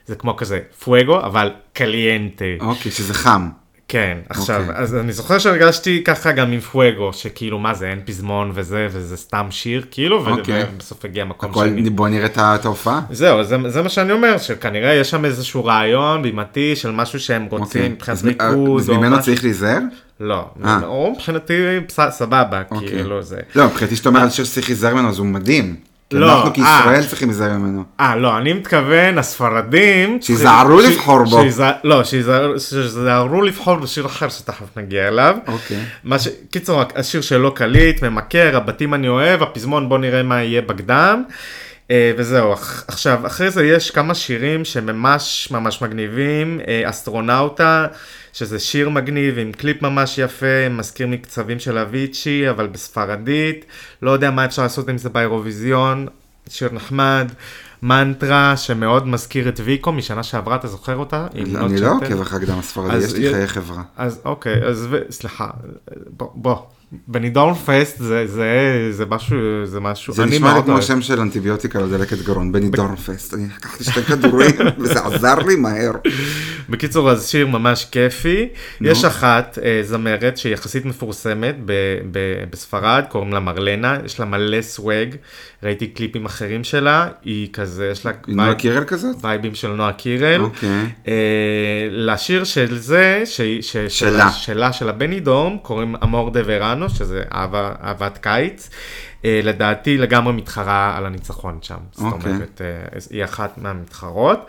[0.06, 2.44] זה כמו כזה Fuego, אבל caliente.
[2.60, 3.48] אוקיי, שזה חם.
[3.88, 4.76] כן, עכשיו, אוקיי.
[4.82, 9.16] אז אני זוכר שהרגשתי ככה גם עם פואגו, שכאילו מה זה, אין פזמון וזה, וזה
[9.16, 10.64] סתם שיר, כאילו, אוקיי.
[10.74, 11.90] ובסוף הגיע מקום הכל, שני.
[11.90, 13.00] בוא נראה את ההופעה.
[13.10, 17.44] זהו, זה, זה מה שאני אומר, שכנראה יש שם איזשהו רעיון בימתי של משהו שהם
[17.50, 17.88] רוצים אוקיי.
[17.88, 19.24] מבחינת אז מ- ריכוז, אז ממנו משהו.
[19.24, 19.78] צריך להיזהר?
[20.20, 20.80] לא, אה.
[20.84, 21.52] או מבחינתי
[21.86, 22.88] פס- סבבה, אוקיי.
[22.88, 23.38] כאילו זה.
[23.54, 25.76] לא, מבחינתי שאתה אומר על שיר שצריך להיזהר ממנו, אז הוא מדהים.
[26.20, 27.06] לא, אנחנו כישראל אה.
[27.08, 27.84] צריכים להיזהר ממנו.
[28.00, 30.18] אה, לא, אני מתכוון, הספרדים...
[30.22, 31.42] שיזהרו לבחור בו.
[31.84, 35.36] לא, שיזהר- שיזהרו לבחור בשיר אחר שתכף נגיע אליו.
[35.46, 35.80] אוקיי.
[36.50, 41.22] קיצור, השיר שלו קליט, ממכר, הבתים אני אוהב, הפזמון בוא נראה מה יהיה בקדם.
[41.90, 47.86] אה, וזהו, אח- עכשיו, אחרי זה יש כמה שירים שממש ממש מגניבים, אה, Astronauta,
[48.34, 53.64] שזה שיר מגניב עם קליפ ממש יפה, מזכיר מקצבים של אביצ'י, אבל בספרדית,
[54.02, 56.06] לא יודע מה אפשר לעשות עם זה באירוויזיון,
[56.48, 57.32] שיר נחמד.
[57.82, 61.26] מנטרה שמאוד מזכיר את ויקו משנה שעברה, אתה זוכר אותה?
[61.34, 61.90] אני לא צ'טר?
[61.90, 63.82] עוקב אחרי הקדם הספרדי, יש לי חיי חברה.
[63.96, 64.88] אז אוקיי, אז.
[65.10, 65.50] סליחה,
[66.16, 66.56] בוא,
[67.06, 67.14] בוא.
[67.14, 70.82] בנידורן פסט זה, זה, זה משהו, זה משהו, זה נשמע לי כמו.
[70.82, 73.34] שם של אנטיביוטיקה לדלקת גרון, בני דורנפסט.
[73.34, 75.92] אני לקחתי שתי כדורים וזה עזר לי מהר.
[76.68, 78.48] בקיצור, אז שיר ממש כיפי.
[78.80, 81.56] יש אחת אה, זמרת שהיא יחסית מפורסמת
[82.50, 85.16] בספרד, קוראים לה מרלנה, יש לה מלא סוואג,
[85.62, 89.16] ראיתי קליפים אחרים שלה, היא כזה, יש לה נועה קירל כזאת?
[89.20, 90.40] וייבים של נועה קירל.
[90.40, 90.68] אוקיי.
[91.08, 91.14] אה,
[91.90, 93.22] לשיר של זה,
[93.88, 94.72] שלה.
[94.72, 96.40] של הבני דום, קוראים אמור דה
[96.84, 98.70] וראנו, שזה אהבה, אהבת קיץ.
[99.24, 101.76] אה, לדעתי לגמרי מתחרה על הניצחון שם.
[101.92, 102.32] זאת אוקיי.
[102.32, 104.46] אומרת, אה, היא אחת מהמתחרות.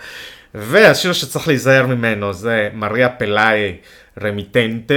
[0.56, 3.78] והשיר שצריך להיזהר ממנו זה מריה פלאי
[4.22, 4.94] רמיטנטה,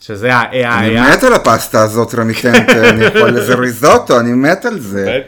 [0.00, 1.16] שזה אני ה-AI.
[1.16, 5.20] מת על הפסטה הזאת, רמיטנטה, אני יכול לזה ריזוטו, אני מת על זה.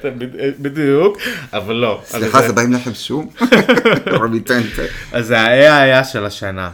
[0.59, 1.18] בדיוק,
[1.53, 2.00] אבל לא.
[2.05, 3.31] סליחה, זה בא עם לחם שום?
[4.20, 4.83] רמיטנטה.
[5.12, 6.70] אז זה ה-AI של השנה.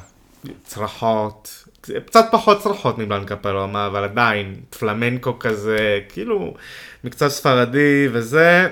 [0.64, 1.65] צרחות,
[2.06, 6.54] קצת פחות צרחות מבלנקה פלומה, אבל עדיין, פלמנקו כזה, כאילו,
[7.04, 8.68] מקצת ספרדי וזה.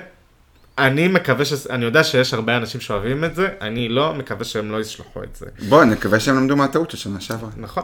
[0.77, 1.67] אני מקווה ש...
[1.69, 5.35] אני יודע שיש הרבה אנשים שאוהבים את זה, אני לא, מקווה שהם לא ישלחו את
[5.35, 5.45] זה.
[5.69, 7.49] בוא, נקווה שהם למדו מהטעות של שנה שעברה.
[7.57, 7.83] נכון.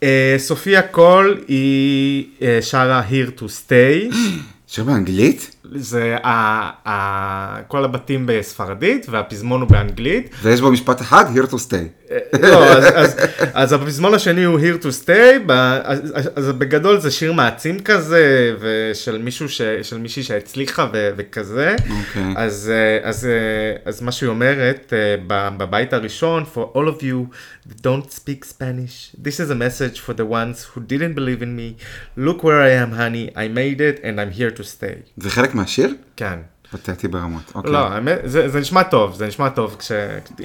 [0.00, 0.04] Uh,
[0.38, 4.14] סופיה קול היא uh, שרה Here to Stay,
[4.72, 5.55] שיר באנגלית?
[5.74, 6.30] זה ה,
[6.88, 10.30] ה, כל הבתים בספרדית והפזמון הוא באנגלית.
[10.42, 12.12] ויש בו משפט אחד, here to stay.
[12.42, 13.16] לא, אז, אז,
[13.54, 15.50] אז הפזמון השני הוא Here to Stay, ב,
[15.84, 21.76] אז, אז- בגדול זה שיר מעצים כזה, ושל מישהו, ש, של מישהי שהצליחה ו, וכזה.
[21.80, 22.34] אוקיי.
[22.36, 23.30] אז, אה, אז, אה,
[23.84, 27.34] אז מה שהיא אומרת אה, ב- בבית הראשון, for all of you
[27.68, 31.56] that don't speak Spanish, this is a message for the ones who didn't believe in
[31.56, 31.68] me.
[32.26, 34.96] Look where I am, honey, I made it and I'm here to stay.
[35.16, 35.94] זה חלק מהשיר?
[36.16, 36.38] כן.
[36.70, 37.52] פתטי ברמות.
[37.54, 37.72] אוקיי.
[37.72, 39.92] לא, האמת, זה, זה נשמע טוב, זה נשמע טוב, כש,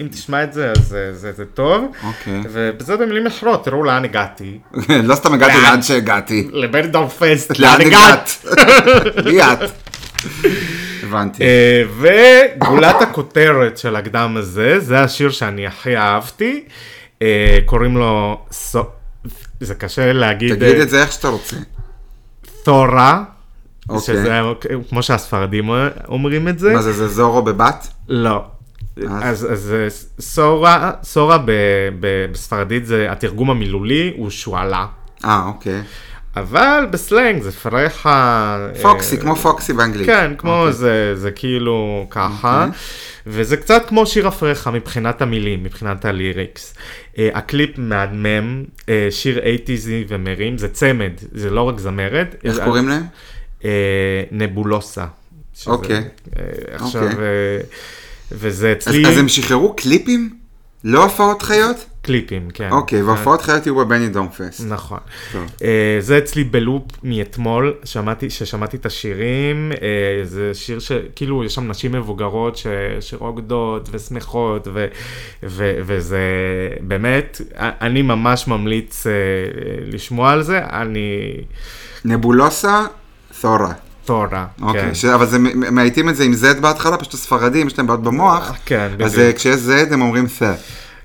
[0.02, 1.92] אם תשמע את זה, אז זה, זה, זה טוב.
[2.04, 2.42] אוקיי.
[2.52, 4.60] ובזה במילים אחרות, תראו לאן הגעתי.
[5.10, 5.82] לא סתם הגעתי לאן?
[5.82, 6.48] שהגעתי.
[6.52, 8.46] לבנדאון פסט, לאן הגעת?
[9.26, 9.60] מי את?
[11.04, 11.44] הבנתי.
[11.44, 16.64] אה, וגולת הכותרת של הקדם הזה, זה השיר שאני הכי אהבתי,
[17.22, 18.46] אה, קוראים לו,
[19.60, 21.56] זה קשה להגיד, תגיד אה, את זה איך שאתה רוצה.
[22.64, 23.24] תורה,
[23.90, 24.02] אוקיי.
[24.02, 24.42] שזה
[24.90, 25.70] כמו שהספרדים
[26.08, 27.88] אומרים את זה, מה זה, זה זורו בבת?
[28.10, 28.44] לא.
[29.10, 29.88] אז, אז אה,
[30.20, 31.52] סורה, סורה ב,
[32.00, 34.86] ב, בספרדית זה, התרגום המילולי הוא שועלה.
[35.26, 35.82] אה, אוקיי.
[36.36, 38.68] אבל בסלנג זה פרחה...
[38.82, 40.06] פוקסי, אה, כמו פוקסי באנגלית.
[40.08, 40.74] כן, כמו אוקיי.
[40.74, 42.68] זה, זה כאילו ככה.
[43.28, 46.74] וזה קצת כמו שיר הפרחה מבחינת המילים, מבחינת הליריקס.
[47.14, 52.36] Uh, הקליפ מהמם, uh, שיר 80's ומרים, זה צמד, זה לא רק זמרת.
[52.44, 53.04] איך קוראים להם?
[53.66, 55.06] אה, נבולוסה.
[55.68, 55.96] אוקיי.
[55.96, 57.18] אה, עכשיו, אוקיי.
[57.18, 57.62] אה,
[58.32, 59.08] וזה אז אצלי...
[59.08, 60.30] אז הם שחררו קליפים?
[60.84, 61.86] לא הופעות חיות?
[62.02, 62.70] קליפים, כן.
[62.72, 64.64] אוקיי, והופעות חיות יהיו בבני דום פסט.
[64.68, 65.00] נכון.
[65.64, 71.68] אה, זה אצלי בלופ מאתמול, שמעתי, ששמעתי את השירים, אה, זה שיר שכאילו יש שם
[71.68, 72.62] נשים מבוגרות
[73.00, 74.68] שרוקדות ושמחות,
[75.44, 76.20] וזה
[76.82, 79.12] באמת, אני ממש ממליץ אה,
[79.86, 81.38] לשמוע על זה, אני...
[82.06, 82.86] נבולוסה,
[83.42, 83.72] תורה.
[84.06, 84.94] תורה, אוקיי, כן.
[84.96, 88.52] ש- אבל זה, מאייתים את זה עם Z בהתחלה, פשוט הספרדים, יש להם בעיות במוח.
[88.66, 89.28] כן, אז בדיוק.
[89.28, 90.54] אה, כשיש Z הם אומרים תה.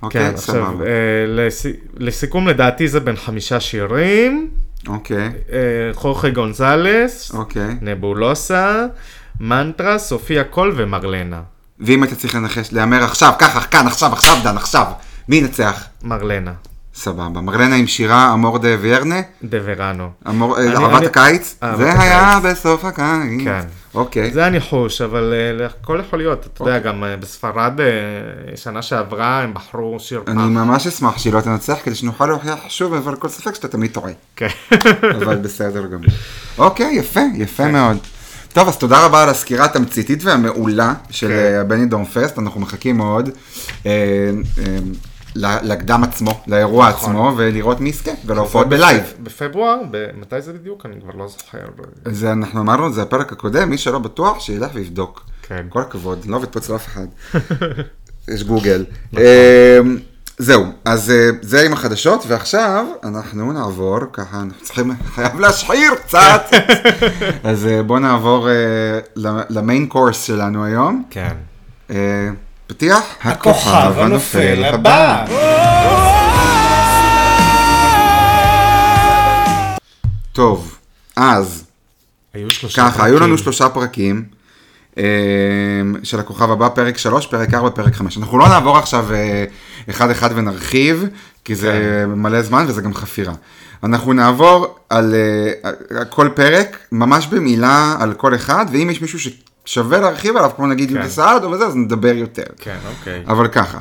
[0.03, 0.85] אוקיי, כן, עכשיו, סבבה.
[0.85, 0.91] אה,
[1.29, 1.67] לס...
[1.97, 4.49] לסיכום לדעתי זה בין חמישה שירים,
[4.89, 5.17] אוקיי,
[5.53, 5.59] אה,
[5.95, 7.77] חורחה גונזלס, אוקיי.
[7.81, 8.87] נבולוסה,
[9.41, 11.41] מנטרה, סופיה קול ומרלנה.
[11.81, 14.85] ואם היית צריך לנחש, להמר עכשיו, ככה, כאן, עכשיו, עכשיו, דן, עכשיו.
[15.29, 15.85] מי ינצח?
[16.03, 16.53] מרלנה,
[16.97, 17.41] סבבה.
[17.41, 20.09] מרלנה עם שירה amor de verano, de verano.
[20.29, 22.01] Amor, אני- אהבת אני- הקיץ, זה.
[22.01, 23.45] היה בסוף הקיץ.
[23.45, 23.61] כן.
[23.95, 24.31] אוקיי.
[24.31, 26.47] זה הניחוש, אבל אה, הכל יכול להיות.
[26.55, 27.87] אתה יודע, גם אה, בספרד, אה,
[28.57, 30.43] שנה שעברה, הם בחרו שיר אני פח.
[30.43, 34.13] ממש אשמח שהיא לא תנצח, כדי שנוכל להוכיח שוב, אבל כל ספק שאתה תמיד טועה.
[34.37, 34.47] כן.
[35.23, 36.05] אבל בסדר גמור.
[36.59, 37.97] אוקיי, יפה, יפה מאוד.
[38.53, 41.33] טוב, אז תודה רבה על הסקירה התמציתית והמעולה של כן.
[41.33, 43.31] אה, הבני דום פסט, אנחנו מחכים מאוד
[43.87, 43.91] אה,
[44.59, 44.79] אה,
[45.63, 47.11] לקדם עצמו, לאירוע נכון.
[47.11, 49.15] עצמו, ולראות מי יזכה, ולהופעות בלייב.
[49.23, 49.77] בפברואר?
[50.21, 50.87] מתי זה בדיוק?
[50.87, 51.59] אני כבר לא זוכר.
[52.05, 55.25] זה אנחנו אמרנו, זה הפרק הקודם, מי שלא בטוח, שילך ויבדוק.
[55.43, 55.67] כן.
[55.69, 57.07] כל הכבוד, לא עובד פה אצל אף אחד.
[58.35, 58.85] יש גוגל.
[59.13, 59.25] נכון.
[59.25, 59.81] אה,
[60.39, 66.43] זהו, אז אה, זה עם החדשות, ועכשיו אנחנו נעבור, ככה אנחנו צריכים, חייב להשחיר קצת.
[67.45, 68.55] אז אה, בואו נעבור אה,
[69.49, 71.05] למיין קורס שלנו היום.
[71.11, 71.35] כן.
[72.71, 75.25] אה, פתיח, הכוכב הנופל הבא.
[80.33, 80.79] טוב,
[81.17, 81.65] אז
[82.35, 83.19] היו ככה, היו.
[83.19, 84.25] לנו שלושה פרקים
[84.99, 85.05] אה,
[86.03, 88.19] של הכוכב הבא, פרק 3, פרק 4, פרק 5.
[88.19, 89.45] אנחנו לא נעבור עכשיו אה,
[89.91, 91.05] אחד-אחד ונרחיב,
[91.45, 92.11] כי זה כן.
[92.11, 93.35] מלא זמן וזה גם חפירה.
[93.85, 99.19] אנחנו נעבור על אה, כל פרק, ממש במילה על כל אחד, ואם יש מישהו
[99.67, 100.95] ששווה להרחיב עליו, כמו נגיד כן.
[100.95, 102.43] יהודה סעד או וזה, אז נדבר יותר.
[102.59, 103.23] כן, אוקיי.
[103.27, 103.79] אבל ככה,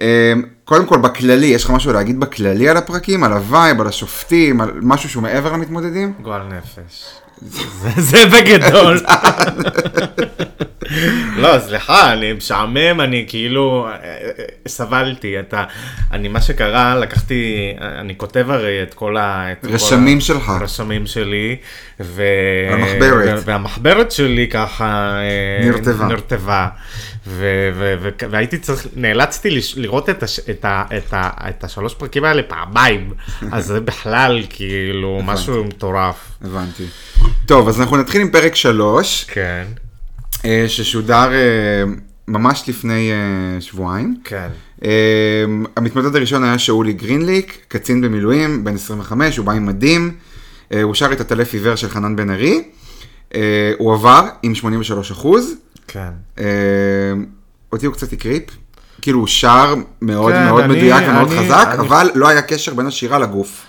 [0.00, 0.32] אה,
[0.64, 4.60] קודם כל בכללי, יש לך משהו להגיד בכללי על הפרקים, על ה vibe, על השופטים,
[4.60, 6.12] על משהו שהוא מעבר למתמודדים?
[6.22, 7.04] גועל נפש.
[7.42, 9.00] זה- זה בגדול.
[11.36, 14.16] לא, סליחה, אני משעמם, אני כאילו, אה,
[14.68, 15.64] סבלתי, אתה,
[16.12, 17.44] אני, מה שקרה, לקחתי,
[17.80, 19.52] אני כותב הרי את כל ה...
[19.52, 20.52] את כל רשמים ה- שלך.
[20.60, 21.56] רשמים שלי,
[22.00, 22.22] ו...
[22.70, 23.42] המחברת.
[23.44, 25.16] והמחברת שלי ככה...
[25.18, 26.06] אה, נרטבה.
[26.06, 26.68] נרטבה.
[27.26, 31.64] ו- ו- ו- והייתי צריך, נאלצתי לש- לראות את, הש, את, ה, את, ה, את
[31.64, 33.12] השלוש פרקים האלה פעמיים,
[33.52, 36.27] אז זה בכלל כאילו משהו מטורף.
[36.44, 36.84] הבנתי.
[37.46, 39.64] טוב, אז אנחנו נתחיל עם פרק 3, כן,
[40.68, 41.84] ששודר אה,
[42.28, 44.16] ממש לפני אה, שבועיים.
[44.24, 44.48] כן.
[44.84, 45.44] אה,
[45.76, 50.14] המתמודד הראשון היה שאולי גרינליק, קצין במילואים, בן 25, הוא בא עם מדים,
[50.72, 52.62] אה, הוא שר את הטלף עיוור של חנן בן ארי,
[53.34, 53.40] אה,
[53.78, 55.52] הוא עבר עם 83 אחוז,
[55.88, 56.08] כן.
[56.38, 56.44] אה,
[57.72, 58.44] אותי הוא קצת הקריפ,
[59.02, 62.42] כאילו הוא שר מאוד כן, מאוד אני- מדויק ומאוד אני- חזק, אני- אבל לא היה
[62.42, 63.64] קשר בין השירה לגוף.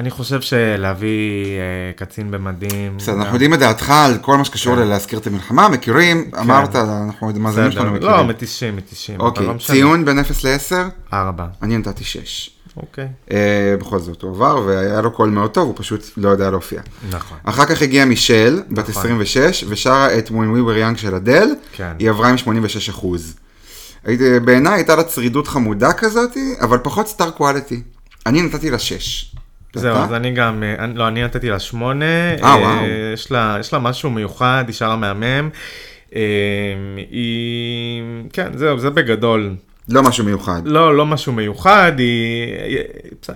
[0.00, 1.62] אני חושב שלהביא אה,
[1.96, 2.96] קצין במדים...
[2.96, 6.76] בסדר, גם- אנחנו יודעים את דעתך על כל מה שקשור ללהזכיר את המלחמה, מכירים, אמרת,
[6.76, 8.28] אנחנו המאזינים בסדר, שלנו לא, מכירים.
[8.28, 9.20] מתישים, מתישים.
[9.20, 9.76] אוקיי, לא משנה.
[9.76, 10.74] ציון בין 0 ל-10,
[11.12, 11.46] ארבע.
[11.62, 12.50] אני נתתי 6.
[12.76, 13.08] אוקיי.
[13.80, 16.80] בכל זאת, הוא עבר והיה לו קול מאוד טוב, הוא פשוט לא יודע להופיע.
[17.10, 17.38] נכון.
[17.44, 19.00] אחר כך הגיעה מישל, בת נכון.
[19.02, 21.92] 26, ושרה את When We Were Young של אדל, כן.
[21.98, 23.34] היא עברה עם 86 אחוז.
[24.44, 27.82] בעיניי הייתה לה צרידות חמודה כזאת, אבל פחות סטאר קואליטי.
[28.26, 29.29] אני נתתי לה 6.
[29.74, 32.04] זהו, אז אני גם, אה, לא, אני נתתי לה שמונה.
[32.42, 32.84] אה, וואו.
[33.14, 35.50] יש לה, יש לה משהו מיוחד, היא שרה מהמם.
[36.16, 36.20] אה,
[37.10, 38.02] היא,
[38.32, 39.54] כן, זהו, זה בגדול.
[39.88, 40.62] לא משהו מיוחד.
[40.64, 42.54] לא, לא משהו מיוחד, היא,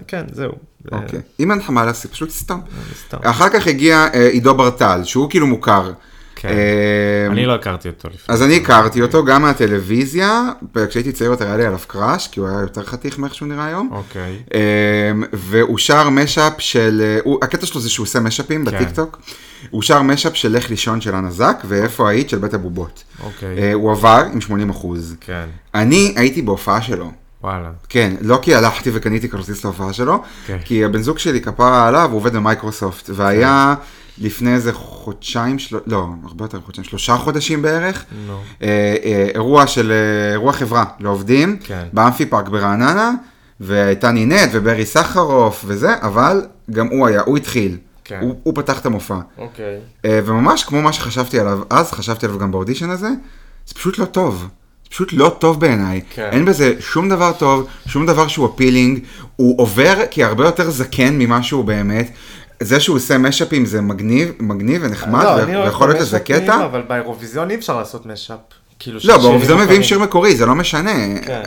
[0.08, 0.52] כן, זהו.
[0.90, 1.20] זה- אוקיי.
[1.40, 2.58] אם אין לך מה להסיק, פשוט סתם.
[3.06, 3.16] סתם.
[3.22, 5.92] אחר כך הגיע אה, עידו ברטל, שהוא כאילו מוכר.
[6.44, 6.54] כן.
[6.54, 8.35] אה, אני לא הכרתי אותו לפני.
[8.35, 10.42] אז אני הכרתי אותו גם מהטלוויזיה,
[10.88, 13.66] כשהייתי צעיר יותר היה לי עליו crush, כי הוא היה יותר חתיך מאיך שהוא נראה
[13.66, 13.88] היום.
[13.92, 14.42] אוקיי.
[14.54, 18.76] אמ, והוא שר mashup של, אה, הקטע שלו זה שהוא עושה משאפים כן.
[18.76, 19.20] בטיקטוק.
[19.70, 23.04] הוא שר mashup של לך לישון של אנה זק, ואיפה היית של בית הבובות.
[23.22, 23.59] אוקיי.
[23.59, 25.16] אה, הוא עבר עם 80 אחוז.
[25.20, 27.11] כן, אני הייתי בהופעה שלו.
[27.44, 27.70] וואלה.
[27.88, 30.59] כן, לא כי הלכתי וקניתי כרטיס להופעה שלו, כן.
[30.64, 33.74] כי הבן זוג שלי כפרה עליו, הוא עובד במייקרוסופט, והיה
[34.18, 35.77] לפני איזה חודשיים, של...
[35.87, 38.40] לא, הרבה יותר חודשיים, שלושה חודשים בערך, נו.
[38.62, 41.85] אה, אה, אירוע של, אה, אירוע חברה לעובדים, כן.
[41.92, 43.12] באמפי פארק ברעננה,
[43.61, 48.18] והייתה נינט וברי סחרוף וזה, אבל גם הוא היה, הוא התחיל, כן.
[48.22, 49.18] הוא, הוא פתח את המופע.
[49.38, 49.79] אוקיי.
[50.05, 53.09] אה, וממש כמו מה שחשבתי עליו אז, חשבתי עליו גם באודישן הזה,
[53.66, 54.48] זה פשוט לא טוב.
[54.85, 56.00] זה פשוט לא טוב בעיניי.
[56.11, 56.29] כן.
[56.33, 59.00] אין בזה שום דבר טוב, שום דבר שהוא אפילינג,
[59.37, 62.11] הוא עובר כי הרבה יותר זקן ממה שהוא באמת.
[62.60, 66.64] זה שהוא עושה משאפים זה מגניב, מגניב ונחמד, לא, ויכול להיות לזה המשאפים, קטע.
[66.64, 68.38] אבל באירוויזיון אי אפשר לעשות mashup.
[68.78, 69.82] כאילו לא, באירוויזיון מביאים.
[69.82, 71.20] שיר מקורי, זה לא משנה.
[71.26, 71.42] כן.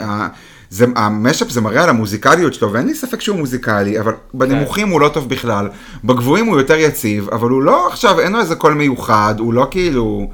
[0.69, 4.89] זה, ה mashup זה מראה על המוזיקליות שלו, ואין לי ספק שהוא מוזיקלי, אבל בנמוכים
[4.89, 5.69] הוא לא טוב בכלל.
[6.03, 9.67] בגבוהים הוא יותר יציב, אבל הוא לא עכשיו, אין לו איזה קול מיוחד, הוא לא
[9.71, 10.29] כאילו...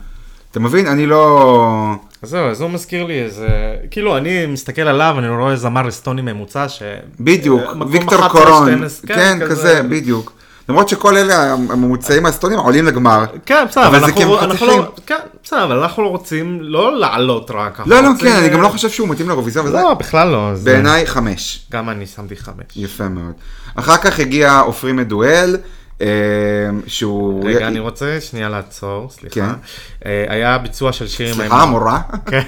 [0.52, 0.88] אתה מבין?
[0.88, 1.96] אני לא...
[2.22, 3.48] אז זהו, אז הוא מזכיר לי איזה,
[3.92, 6.84] כאילו אני מסתכל עליו, אני רואה זמר אסטוני ממוצע ש...
[7.20, 10.34] בדיוק, מקום ויקטור 11, קורון, 12, כן, כזה, בדיוק.
[10.70, 13.26] למרות שכל אלה הממוצעים האסטונים עולים לגמר.
[13.46, 14.68] כן, בסדר, אבל אבל אנחנו, אנחנו.
[14.68, 17.80] לא, כן, בסדר, אבל אנחנו לא רוצים לא לעלות רק.
[17.86, 20.28] לא, לא, רוצים, כן, אני אה, גם לא חושב שהוא מתאים לאירוויזיון, וזה לא, בכלל
[20.30, 20.56] לא.
[20.56, 21.66] זה- בעיניי חמש.
[21.72, 22.66] גם אני שמתי חמש.
[22.76, 23.34] יפה מאוד.
[23.76, 25.58] אחר כך הגיע עופרי מדואל,
[26.02, 26.08] אה,
[26.88, 27.46] שהוא...
[27.50, 29.14] רגע, אני רוצה שנייה לעצור, כן.
[29.30, 29.54] סליחה.
[30.06, 32.00] אה, היה ביצוע של שיר עם סליחה, המורה?
[32.32, 32.42] כן.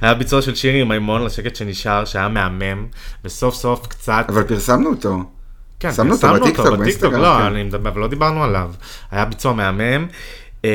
[0.00, 2.86] היה ביצוע של שיר עם מימון לשקט שנשאר, שהיה מהמם,
[3.24, 4.24] וסוף סוף קצת...
[4.28, 5.22] אבל פרסמנו אותו.
[5.80, 7.44] כן, שמנו אותו בטיקטוק, באינסטגרם, לא, כן.
[7.44, 8.70] אני מדבר, אבל לא דיברנו עליו.
[9.10, 10.06] היה ביצוע מהמם.
[10.64, 10.70] אה,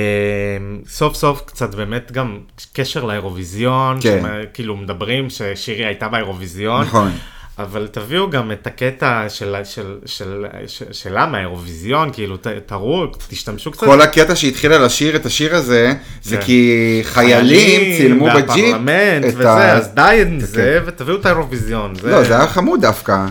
[0.87, 2.39] סוף סוף קצת באמת גם
[2.73, 4.23] קשר לאירוויזיון, כן.
[4.53, 6.81] כאילו מדברים ששירי הייתה באירוויזיון.
[6.81, 7.11] נכון.
[7.59, 13.71] אבל תביאו גם את הקטע של, של, של, של, שלה מהאירוויזיון, כאילו ת, תראו, תשתמשו
[13.71, 13.83] קצת.
[13.85, 16.43] כל הקטע שהתחילה לשיר את השיר הזה, זה כן.
[16.43, 19.71] כי חיילים צילמו בג'יפ והפרלמנט וזה, ה...
[19.71, 21.93] אז די עם זה, ותביאו את האירוויזיון.
[22.03, 23.25] לא, זה היה חמוד דווקא.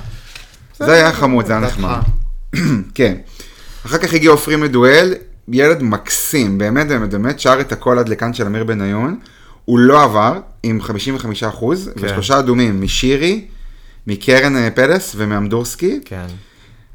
[0.87, 1.61] זה היה חמוד, זה היה.
[1.61, 2.01] נחמד.
[2.95, 3.15] כן.
[3.87, 5.15] אחר כך הגיע עופרי מדואל,
[5.49, 9.19] ילד מקסים, באמת באמת באמת, שר את הכל עד לכאן של אמיר בניון.
[9.65, 12.07] הוא לא עבר עם 55 אחוז, כן.
[12.07, 13.45] ושלושה אדומים משירי,
[14.07, 16.01] מקרן אה, פלס ומאמדורסקי.
[16.05, 16.27] כן.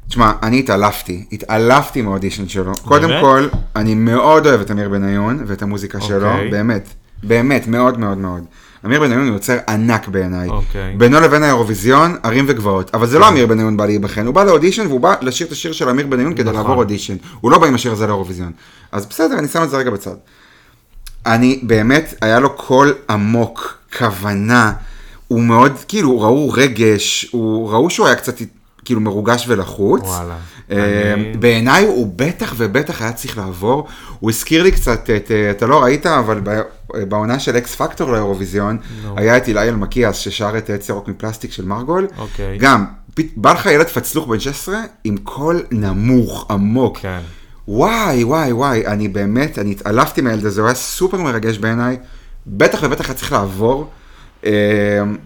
[0.08, 2.72] תשמע, אני התעלפתי, התעלפתי מהאודישן שלו.
[2.74, 3.20] קודם באמת?
[3.20, 6.50] כל, אני מאוד אוהב את אמיר בניון ואת המוזיקה שלו, אוקיי.
[6.50, 6.88] באמת,
[7.22, 8.44] באמת, מאוד מאוד מאוד.
[8.84, 10.48] אמיר בניון הוא יוצר ענק בעיניי.
[10.48, 10.94] אוקיי.
[10.96, 12.90] בינו לבין האירוויזיון, ערים וגבעות.
[12.94, 15.72] אבל זה לא אמיר בניון בא להיבחן, הוא בא לאודישן והוא בא לשיר את השיר
[15.72, 16.54] של אמיר בניון כדי נכון.
[16.54, 17.16] לעבור אודישן.
[17.40, 18.52] הוא לא בא עם השיר הזה לאירוויזיון.
[18.92, 20.14] אז בסדר, אני שם את זה רגע בצד.
[21.26, 24.72] אני באמת, היה לו קול עמוק, כוונה,
[25.28, 28.40] הוא מאוד, כאילו, ראו רגש, הוא, ראו שהוא היה קצת
[28.88, 30.02] כאילו מרוגש ולחוץ.
[30.02, 30.36] וואלה.
[30.70, 33.86] אה, אני- בעיניי הוא בטח ובטח היה צריך לעבור.
[34.20, 36.60] הוא הזכיר לי קצת את, אה, אתה לא ראית, אבל ב-
[37.08, 38.78] בעונה של אקס פקטור לאירוויזיון,
[39.16, 42.06] היה את אילי אלמקיאס ששר את עץ ירוק מפלסטיק של מרגול.
[42.18, 42.58] אוקיי.
[42.58, 42.84] גם,
[43.36, 46.98] בא לך ילד פצלוך בן 16 עם קול נמוך, עמוק.
[46.98, 47.20] כן.
[47.68, 51.96] וואי, וואי, וואי, אני באמת, אני התעלפתי מהילד הזה, הוא היה סופר מרגש בעיניי,
[52.46, 53.90] בטח ובטח היה צריך לעבור.
[54.44, 54.50] אה,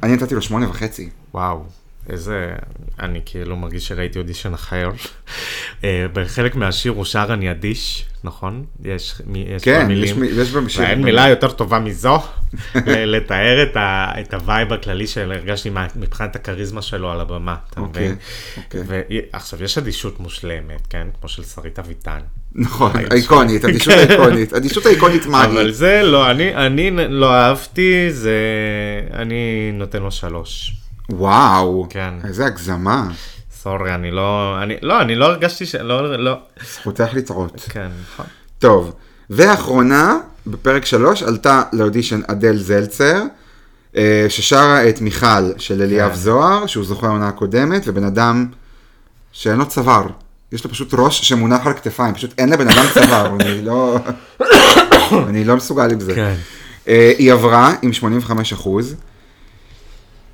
[0.03, 1.09] אני נתתי לו שמונה וחצי.
[1.35, 1.63] וואו,
[2.09, 2.53] איזה...
[3.01, 4.91] אני כאילו מרגיש שראיתי אודישן אחר.
[5.85, 8.65] אה, בחלק מהשיר הוא שר אני אדיש, נכון?
[8.85, 9.15] יש,
[9.63, 10.25] כן, מילים.
[10.25, 10.83] יש יש בה שיר.
[10.83, 12.19] ואין מילה יותר טובה מזו,
[12.87, 17.81] לתאר את, ה, את ה vibe הכללי שהרגשתי מה- מבחינת הכריזמה שלו על הבמה, אתה
[17.81, 18.17] אוקיי, מבין?
[18.57, 18.81] אוקיי.
[19.33, 21.07] ועכשיו, יש אדישות מושלמת, כן?
[21.21, 22.21] כמו של שרית אביטן.
[22.55, 24.07] נכון, איקונית, אדישות כן.
[24.11, 25.73] האיקונית, אדישות האיקונית אבל מהי.
[25.73, 28.37] זה לא, אני, אני לא אהבתי, זה...
[29.15, 30.77] אני נותן לו שלוש.
[31.11, 32.15] וואו, כן.
[32.25, 33.09] איזה הגזמה,
[33.63, 35.75] סורי, אני לא, אני, לא, אני לא הרגשתי ש...
[35.75, 36.37] לא, לא,
[36.73, 37.67] זכותך לטעות.
[37.69, 38.27] כן, נכון.
[38.59, 38.93] טוב,
[39.31, 43.23] ואחרונה, בפרק שלוש, עלתה לאודישן אדל זלצר,
[43.97, 46.17] אה, ששרה את מיכל של אליאב כן.
[46.17, 48.47] זוהר, שהוא זוכה העונה הקודמת, ובן אדם
[49.33, 50.07] שאין לו צוואר.
[50.53, 53.99] יש לו פשוט ראש שמונח על כתפיים, פשוט אין לבן אדם צוואר, אני לא...
[55.29, 56.15] אני לא מסוגל עם זה.
[56.15, 56.35] כן.
[56.89, 58.97] אה, היא עברה עם 85 אחוז.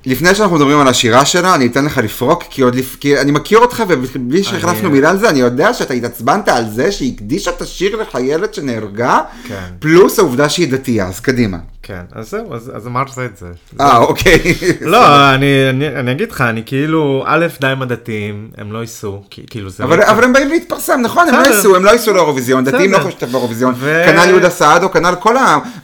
[0.05, 2.97] לפני שאנחנו מדברים על השירה שלה, אני אתן לך לפרוק, כי עוד לפ...
[2.99, 6.69] כי אני מכיר אותך, ובלי שהחלפנו אני- מילה על זה, אני יודע שאתה התעצבנת על
[6.69, 9.55] זה שהיא הקדישה את השיר לחיילת שנהרגה, כן.
[9.79, 11.57] פלוס העובדה שהיא דתייה, אז קדימה.
[11.89, 13.45] כן, אז זהו, אז, אז אמרת את זה.
[13.81, 14.39] אה, אוקיי.
[14.81, 19.23] לא, אני, אני, אני אגיד לך, אני כאילו, א', די עם הדתיים, הם לא ייסעו,
[19.49, 19.83] כאילו זה...
[19.83, 20.03] אבל, לא...
[20.03, 21.47] אבל הם באים להתפרסם, נכון, הם לא.
[21.47, 23.11] ייסעו, הם לא ייסעו לאירוויזיון, דתיים לא בסדר.
[23.11, 25.35] חושבים באירוויזיון, ו- כנ"ל יהודה סעדו, כנ"ל כל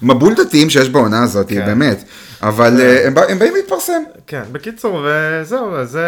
[0.02, 1.66] המבול דתיים שיש בעונה הזאת, כן.
[1.66, 2.04] באמת,
[2.44, 4.04] אבל אה, הם בא- הם באים להתפרסם.
[4.28, 6.06] כן, בקיצור, וזהו, אז זה...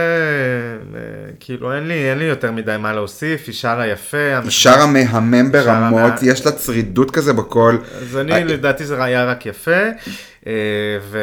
[0.95, 0.99] אה,
[1.39, 4.17] כאילו, אין לי, אין לי יותר מדי מה להוסיף, היא שרה יפה.
[4.43, 7.77] היא שרה מהמם ברמות, יש לה צרידות כזה בקול.
[8.01, 9.71] אז אני, לדעתי זה היה רק יפה,
[10.47, 10.53] אה,
[11.01, 11.19] ו...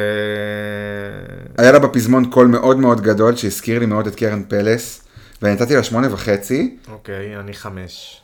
[1.58, 5.04] היה לה בפזמון קול מאוד מאוד גדול, שהזכיר לי מאוד את קרן פלס,
[5.42, 6.76] ונתתי לה שמונה וחצי.
[6.88, 8.20] אוקיי, אני חמש.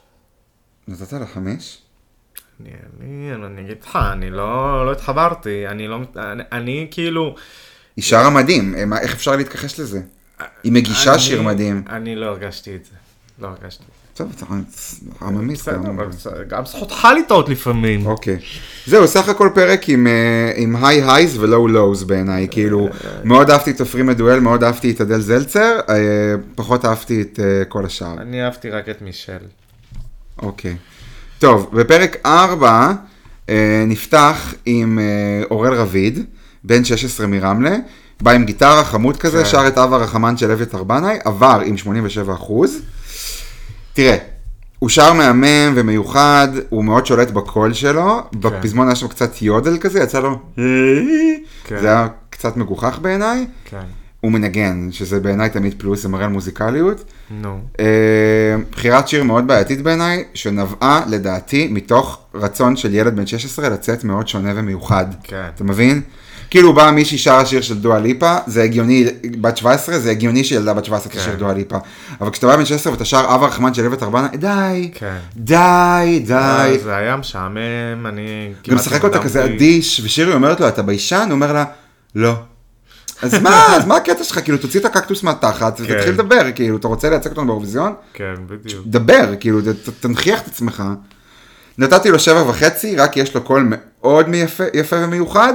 [0.88, 1.78] נתת לה חמש?
[2.60, 7.34] אני, אני, אני אגיד לך, אני לא, לא התחברתי, אני לא, אני, אני כאילו...
[7.96, 10.00] היא שרה מדהים, מה- איך אפשר להתכחש לזה?
[10.64, 11.84] היא מגישה אני- שיר מדהים.
[11.88, 12.90] אני לא הרגשתי את זה,
[13.38, 13.84] לא הרגשתי.
[14.20, 14.46] טוב, אתה
[15.26, 15.64] עממית.
[16.48, 18.06] גם זכותך לטעות לפעמים.
[18.06, 18.38] אוקיי.
[18.86, 22.88] זהו, סך הכל פרק עם, היי הייז ולואו לואוז בעיניי, כאילו,
[23.24, 25.94] מאוד אהבתי את עופרי מדואל, מאוד אהבתי את אדל זלצר, אה,
[26.54, 28.14] פחות אהבתי את אה, כל השאר.
[28.20, 29.38] אני אהבתי רק את מישל.
[30.42, 30.76] אוקיי.
[31.38, 32.92] טוב, בפרק 4
[33.48, 34.98] אה, נפתח עם
[35.50, 36.24] אורל רביד,
[36.64, 37.76] בן 16 מרמלה,
[38.20, 39.50] בא עם גיטרה חמוד כזה, כן.
[39.50, 42.80] שר את אב הרחמן של אביתר בנאי, עבר עם 87 אחוז.
[43.92, 44.16] תראה,
[44.78, 50.00] הוא שר מהמם ומיוחד, הוא מאוד שולט בקול שלו, בפזמון היה שם קצת יודל כזה,
[50.00, 50.38] יצא לו,
[51.64, 51.80] כן.
[51.80, 53.46] זה היה קצת מגוחך בעיניי.
[53.64, 53.82] כן.
[54.20, 57.04] הוא מנגן, שזה בעיניי תמיד פלוס, זה מראה על מוזיקליות.
[57.30, 57.60] נו.
[57.80, 64.04] אה, בחירת שיר מאוד בעייתית בעיניי, שנבעה לדעתי מתוך רצון של ילד בן 16 לצאת
[64.04, 65.06] מאוד שונה ומיוחד.
[65.22, 65.44] כן.
[65.54, 66.02] אתה מבין?
[66.50, 69.06] כאילו באה מישהי שרה שיר של דואה ליפה, זה הגיוני,
[69.40, 71.38] בת 17, זה הגיוני שילדה בת 17 תשיר כן.
[71.38, 71.78] דואה ליפה.
[72.20, 75.16] אבל כשאתה בא בן 16 ואתה שר אב הרחמן של אביתר בנאי, די, כן.
[75.36, 76.34] די, די.
[76.34, 79.44] אה, זה היה משעמם, אני כמעט משחק אותה כזה.
[79.44, 81.24] אדיש, ושירי אומרת לו, אתה ביישן?
[81.24, 81.64] הוא אומר לה,
[82.14, 82.34] לא.
[83.22, 84.40] אז מה, אז מה הקטע שלך?
[84.44, 87.94] כאילו, תוציא את הקקטוס מהתחת ותתחיל לדבר, כאילו, אתה רוצה לייצג אותנו באירוויזיון?
[88.14, 88.82] כן, בדיוק.
[88.86, 89.60] דבר, כאילו,
[90.00, 90.82] תנכיח את עצמך.
[91.78, 94.26] נתתי לו שבע וחצי, רק יש לו קול מאוד
[94.74, 95.54] יפה ומיוחד,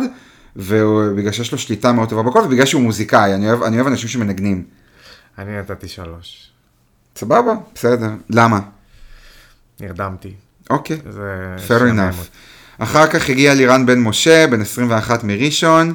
[0.55, 4.09] ובגלל שיש לו שליטה מאוד טובה בקול, ובגלל שהוא מוזיקאי, אני אוהב, אני אוהב אנשים
[4.09, 4.63] שמנגנים.
[5.37, 6.49] אני נתתי שלוש.
[7.15, 8.09] סבבה, בסדר.
[8.29, 8.59] למה?
[9.79, 10.33] נרדמתי.
[10.69, 10.97] אוקיי.
[11.09, 11.55] זה...
[11.67, 12.27] fair enough.
[12.77, 15.93] אחר כך הגיע לירן בן משה, בן 21 מראשון,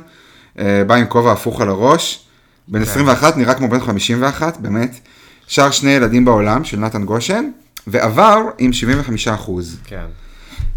[0.59, 2.27] אה, בא עם כובע הפוך על הראש.
[2.67, 2.73] כן.
[2.73, 5.01] בן 21, נראה כמו בן 51, באמת.
[5.47, 7.51] שר שני ילדים בעולם, של נתן גושן,
[7.87, 9.77] ועבר עם 75 אחוז.
[9.85, 10.07] כן.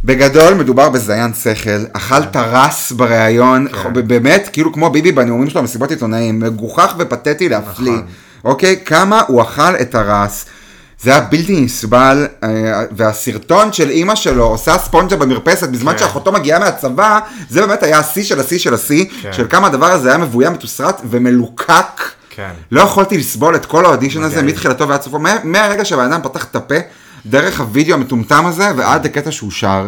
[0.04, 4.08] בגדול מדובר בזיין שכל, אכל טרס בריאיון, כן.
[4.08, 7.92] באמת, כאילו כמו ביבי בנאומים שלו במסיבות עיתונאים, מגוחך ופתטי להפליא.
[7.92, 8.06] נכון.
[8.46, 8.80] אוקיי?
[8.86, 10.46] כמה הוא אכל את טרס.
[11.02, 12.50] זה היה בלתי נסבל, אה,
[12.92, 15.98] והסרטון של אימא שלו עושה ספונג'ה במרפסת בזמן כן.
[15.98, 19.34] שאחותו מגיעה מהצבא, זה באמת היה השיא של השיא של השיא, כן.
[19.34, 22.02] של כמה הדבר הזה היה מבוים, מתוסרט ומלוקק.
[22.30, 22.50] כן.
[22.72, 24.42] לא יכולתי לסבול את כל האודישן הזה.
[24.42, 26.76] מתחילתו ועד סופו, מה- מהרגע שהבן אדם פתח את הפה,
[27.26, 29.88] דרך הוידאו המטומטם הזה ועד הקטע שהוא שר.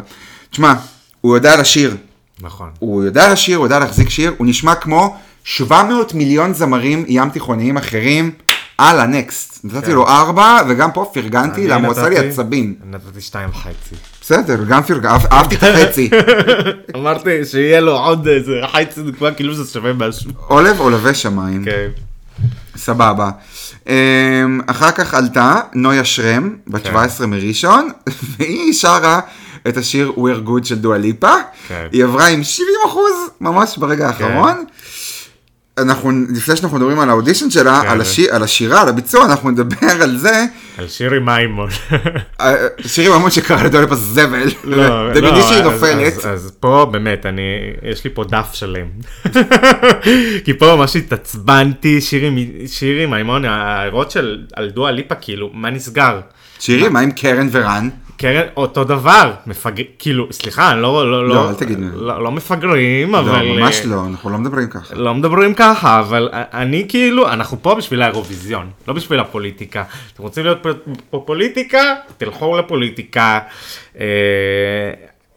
[0.49, 0.73] תשמע,
[1.21, 1.95] הוא יודע לשיר,
[2.41, 2.69] נכון.
[2.79, 7.77] הוא יודע לשיר, הוא יודע להחזיק שיר, הוא נשמע כמו 700 מיליון זמרים ים תיכוניים
[7.77, 8.31] אחרים.
[8.79, 9.59] הלאה, נקסט.
[9.63, 9.91] נתתי כן.
[9.91, 12.75] לו ארבע, וגם פה פרגנתי, למה הוא עושה לי נתתי- עצבים.
[12.85, 13.95] נתתי שתיים וחצי.
[14.21, 16.09] בסדר, גם פרגנתי, אהבתי את החצי.
[16.97, 19.01] אמרתי שיהיה לו עוד איזה חצי
[19.37, 20.31] כאילו זה שווה משהו.
[20.47, 21.65] עולב עולבי שמיים.
[21.65, 21.87] כן.
[22.77, 23.29] סבבה.
[23.87, 23.93] אמ,
[24.67, 26.89] אחר כך עלתה נויה שרם, בת כן.
[26.89, 27.89] 17 מראשון,
[28.37, 29.19] והיא שרה
[29.67, 31.35] את השיר We're Good של דואה ליפה.
[31.67, 31.87] כן.
[31.91, 34.65] היא עברה עם 70 אחוז, ממש ברגע האחרון.
[35.77, 37.87] אנחנו, לפני שאנחנו מדברים על האודישן שלה, כן.
[37.87, 40.45] על, השיר, על השירה, על הביצוע, אנחנו נדבר על זה.
[40.77, 41.69] על שירי מימון.
[42.41, 42.55] אה,
[42.85, 44.47] שירי ממון שקרא לדואה ליפה זבל.
[44.63, 44.77] לא,
[45.13, 46.13] לא, שהיא אז- נופלת.
[46.17, 47.41] אז- אז פה באמת, אני,
[47.83, 48.85] יש לי פה דף שלם.
[50.45, 52.31] כי פה ממש התעצבנתי, שירי
[52.67, 56.19] שירי מימון, האירות של על דואה ליפה, כאילו, מה נסגר?
[56.59, 57.89] שירי, מה עם קרן ורן?
[58.17, 61.79] קרן, אותו דבר, מפגר, כאילו, סליחה, אני לא, לא, לא, אל תגיד.
[61.93, 63.45] לא, לא מפגרים, אבל...
[63.45, 64.95] לא, ממש אה, לא, אנחנו לא מדברים ככה.
[64.95, 69.83] לא מדברים ככה, אבל אני כאילו, אנחנו פה בשביל האירוויזיון, לא בשביל הפוליטיקה.
[70.13, 70.65] אתם רוצים להיות
[71.25, 71.95] פוליטיקה?
[72.17, 73.39] תלכו לפוליטיקה.
[73.99, 74.05] אה,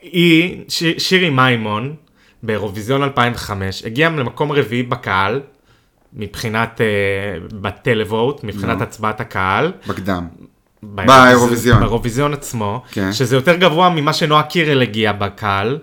[0.03, 1.95] היא, ש, שירי מימון,
[2.43, 5.41] באירוויזיון 2005, הגיעה למקום רביעי בקהל,
[6.13, 6.87] מבחינת אה,
[7.61, 8.83] בטלווט, מבחינת נו.
[8.83, 9.73] הצבעת הקהל.
[9.87, 10.27] בקדם.
[10.83, 11.81] באירוויזיון.
[11.81, 12.35] באירוויזיון.
[12.35, 13.13] עצמו, כן.
[13.13, 15.79] שזה יותר גבוה ממה שנועה קירל הגיע בקהל.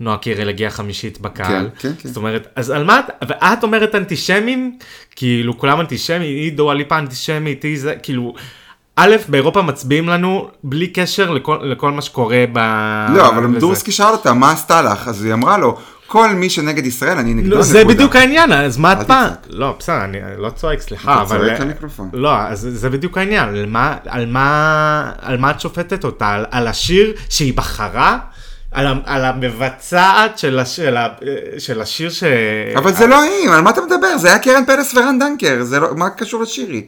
[0.00, 1.70] נועה קירל הגיעה חמישית בקהל.
[1.78, 2.08] כן, כן, כן.
[2.08, 4.78] זאת אומרת, אז על מה את, ואת אומרת אנטישמים?
[5.16, 8.34] כאילו כולם אנטישמים, היא דואה ליפה אנטישמית, היא זה, כאילו,
[8.96, 12.58] א', באירופה מצביעים לנו בלי קשר לכל, לכל מה שקורה ב...
[13.16, 13.58] לא, אבל.
[13.58, 15.08] דורסקי שאל אותה, מה עשתה לך?
[15.08, 15.78] אז היא אמרה לו,
[16.12, 19.10] כל מי שנגד ישראל, אני נגדו, לא, זה נקודה." בדיוק העניין, אז מה את.
[19.50, 21.38] לא, בסדר, אני לא צועק, סליחה, אתה אבל...
[21.46, 22.10] צועק למיקרופון.
[22.12, 26.28] לא, אז זה בדיוק העניין, על מה, על מה, על מה את שופטת אותה?
[26.28, 28.18] על, על השיר שהיא בחרה?
[28.72, 31.08] על, על המבצעת של, הש, של, ה,
[31.58, 32.24] של השיר ש...
[32.76, 34.18] אבל זה לא היא, על מה אתה מדבר?
[34.18, 36.84] זה היה קרן פרס ורן דנקר, זה לא, מה קשור לשירי?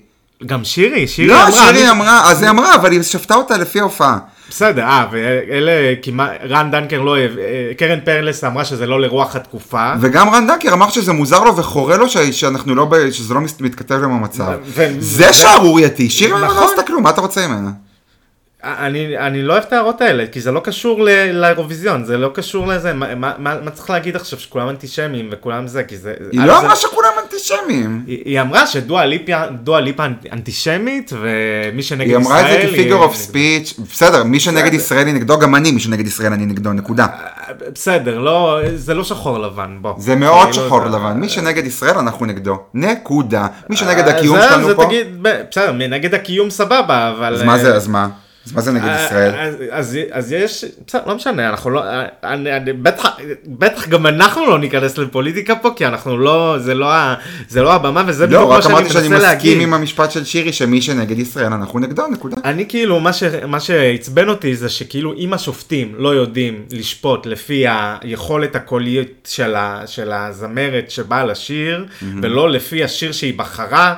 [0.47, 1.53] גם שירי, שירי לא, אמרה...
[1.53, 4.19] שירי אני- אמרה, אז היא אמרה, אבל היא שפטה אותה לפי ההופעה.
[4.51, 5.73] בסדר, אה, ואלה
[6.03, 7.45] כמעט, רן דנקר לא אוהב, אה,
[7.79, 9.93] קרן פרלס אמרה שזה לא לרוח התקופה.
[10.01, 14.01] וגם רן דנקר אמר שזה מוזר לו וחורה לו שאנחנו לא, שזה לא מת- מתכתב
[14.05, 14.53] עם המצב.
[14.99, 16.57] זה שערורייתי, שירי נכון.
[16.57, 17.71] לא עשתה כלום, מה אתה רוצה ממנה?
[18.65, 22.31] אני, אני לא אוהב את ההערות האלה, כי זה לא קשור ל- לאירוויזיון, זה לא
[22.35, 26.15] קשור לזה, מה, מה, מה, מה צריך להגיד עכשיו שכולם אנטישמים וכולם זה, כי זה...
[26.33, 28.03] היא אה, לא זה- אמרה שכולם אנטישמים.
[28.07, 29.07] היא, היא אמרה שדואה
[29.81, 32.67] ליפה, אנטישמית, ומי שנגד היא אמרה את ישראל...
[32.67, 34.77] זה כפיגר אוף ספיץ', בסדר, מי שנגד בסדר.
[34.77, 37.07] ישראל היא נגדו, גם אני, מי שנגד ישראל אני נגדו, נקודה.
[37.75, 39.95] בסדר, לא, זה לא שחור לבן, בוא.
[39.99, 43.47] זה מאוד כאילו, שחור זה- לבן, מי שנגד ישראל אנחנו נגדו, נקודה.
[43.71, 44.89] מי שנגד אה, הקיום זה- שלנו זה פה,
[45.51, 47.35] בסדר, נגד הקיום סבבה, אבל...
[47.35, 48.09] אז מה זה, אה, אז מה?
[48.47, 49.35] אז מה זה נגד אה, ישראל?
[49.71, 52.59] אז, אז, יש, בסדר, לא משנה, אנחנו לא, אה,
[53.47, 56.89] בטח, גם אנחנו לא ניכנס לפוליטיקה פה, כי אנחנו לא, זה לא,
[57.55, 59.51] לא הבמה, וזה בדיוק לא, מה רק שאני אמרתי שאני מנסה להגיד.
[59.51, 62.37] מסכים עם המשפט של שירי, שמי שנגד ישראל אנחנו נגדו, נקודה.
[62.45, 63.11] אני כאילו, מה,
[63.47, 69.29] מה שעצבן אותי זה שכאילו אם השופטים לא יודעים לשפוט לפי היכולת הקולית
[69.87, 71.85] של הזמרת שבאה לשיר,
[72.23, 73.95] ולא לפי השיר שהיא בחרה,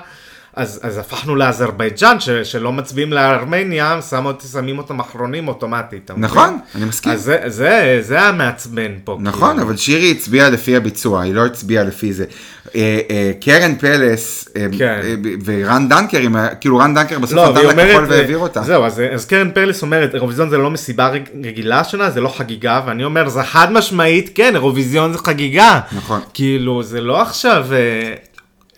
[0.57, 6.11] אז, אז הפכנו לאזרבייג'אן, ש, שלא מצביעים לארמניה, שמו, שמים אותם אחרונים אוטומטית.
[6.17, 7.13] נכון, אני מסכים.
[7.13, 9.19] אז זה, זה, זה המעצבן פה.
[9.21, 9.63] נכון, כאילו.
[9.63, 12.25] אבל שירי הצביעה לפי הביצוע, היא לא הצביעה לפי זה.
[12.75, 15.01] אה, אה, קרן פלס אה, כן.
[15.45, 16.19] ורן דנקר,
[16.61, 18.63] כאילו רן דנקר בסוף לא, נתן והיא לה כחול והעביר אותה.
[18.63, 22.29] זהו, אז, אז קרן פלס אומרת, אירוויזיון זה לא מסיבה רג- רגילה השנה, זה לא
[22.29, 25.81] חגיגה, ואני אומר, זה חד משמעית, כן, אירוויזיון זה חגיגה.
[25.93, 26.21] נכון.
[26.35, 27.67] כאילו, זה לא עכשיו,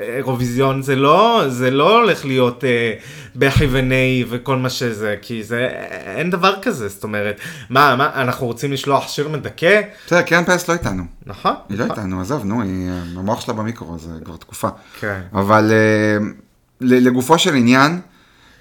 [0.01, 2.95] אירוויזיון זה לא, זה לא הולך להיות אה,
[3.37, 7.41] בכי ונהי וכל מה שזה, כי זה, אין דבר כזה, זאת אומרת,
[7.71, 9.81] מה, מה, אנחנו רוצים לשלוח שיר מדכא?
[10.07, 11.03] בסדר, קרן פלס לא איתנו.
[11.27, 11.55] נכון?
[11.69, 14.69] היא לא איתנו, עזוב, נו, היא, המוח שלה במיקרו, זה כבר תקופה.
[15.01, 15.21] כן.
[15.33, 16.27] אבל אה,
[16.81, 18.01] לגופו של עניין,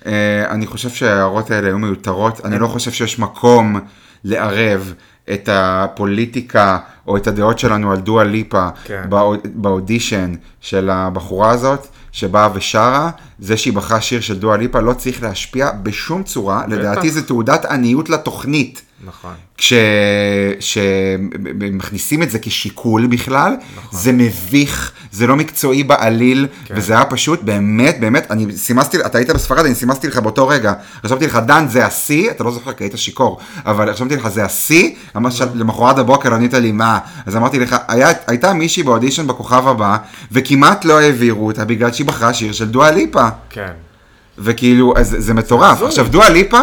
[0.05, 2.45] אה, אני חושב שההערות האלה היו מיותרות.
[2.45, 3.79] אני לא חושב שיש מקום
[4.23, 4.93] לערב
[5.33, 9.03] את הפוליטיקה או את הדעות שלנו על דואה ליפה כן.
[9.09, 11.87] באו- באודישן של הבחורה הזאת.
[12.11, 13.09] שבאה ושרה,
[13.39, 17.65] זה שהיא בחרה שיר של דואה ליפה לא צריך להשפיע בשום צורה, לדעתי זה תעודת
[17.65, 18.81] עניות לתוכנית.
[19.05, 19.33] נכון.
[20.59, 23.55] כשמכניסים את זה כשיקול בכלל,
[23.91, 29.29] זה מביך, זה לא מקצועי בעליל, וזה היה פשוט באמת, באמת, אני סימסתי, אתה היית
[29.29, 30.73] בספרד, אני סימסתי לך באותו רגע,
[31.03, 34.45] רשמתי לך, דן, זה השיא, אתה לא זוכר כי היית שיכור, אבל רשמתי לך, זה
[34.45, 36.99] השיא, ממש למחרת הבוקר ענית לי, מה?
[37.25, 39.97] אז אמרתי לך, היה, הייתה מישהי באודישן בכוכב הבא,
[40.31, 43.27] וכמעט לא העבירו אותה בגלל שהיא בחרה שיר של דואה ליפה.
[43.49, 43.71] כן.
[44.37, 45.81] וכאילו, אז זה מטורף.
[45.81, 46.61] עכשיו, דואה ליפה,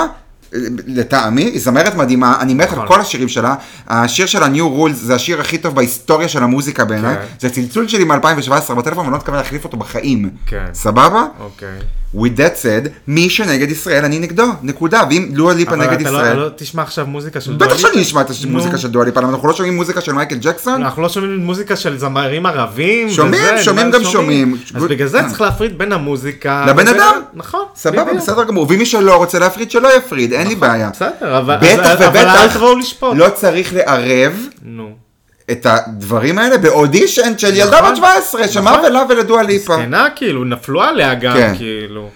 [0.86, 2.88] לטעמי, היא זמרת מדהימה, אני מת על נכון.
[2.88, 3.54] כל השירים שלה.
[3.88, 7.16] השיר של ה-New Rules זה השיר הכי טוב בהיסטוריה של המוזיקה בעיניי.
[7.16, 7.22] כן.
[7.40, 10.30] זה צלצול שלי מ-2017 בטלפון, ואני לא מתכוון להחליף אותו בחיים.
[10.46, 10.64] כן.
[10.74, 11.26] סבבה?
[11.40, 11.78] אוקיי.
[12.14, 15.02] With that said, מי שנגד ישראל, אני נגדו, נקודה.
[15.10, 16.36] ואם דואה ליפה אבל נגד אתה לא, ישראל...
[16.36, 17.78] לא תשמע עכשיו מוזיקה של דואה בטח?
[17.78, 18.26] שאני אשמע את.
[18.44, 20.82] המוזיקה של דואה ליפה, אבל אנחנו לא שומעים מוזיקה של מייקל ג'קסון?
[20.82, 23.10] אנחנו לא שומעים מוזיקה של זמרים ערבים.
[23.10, 24.56] שומעים, שומעים גם שומעים.
[24.74, 26.64] אז בגלל זה צריך להפריד בין המוזיקה...
[26.68, 27.14] לבן אדם.
[27.34, 27.64] נכון.
[27.76, 28.14] סבבה.
[28.14, 28.66] בסדר גמור.
[28.70, 30.90] ואם מי שלא רוצה להפריד, שלא יפריד, אין לי בעיה.
[30.90, 33.16] בסדר, אבל בטח אז- אבל אל ובטח תבואו לשפוט.
[33.16, 35.03] לא צריך לערב נו.
[35.50, 37.90] את הדברים האלה באודישן של ילדה נכון.
[37.90, 38.84] בת 17, שמה נכון.
[38.84, 39.76] ולה ולדואה ליפה.
[39.76, 41.52] זקנה כאילו, נפלו עליה גם, כן.
[41.56, 42.08] כאילו.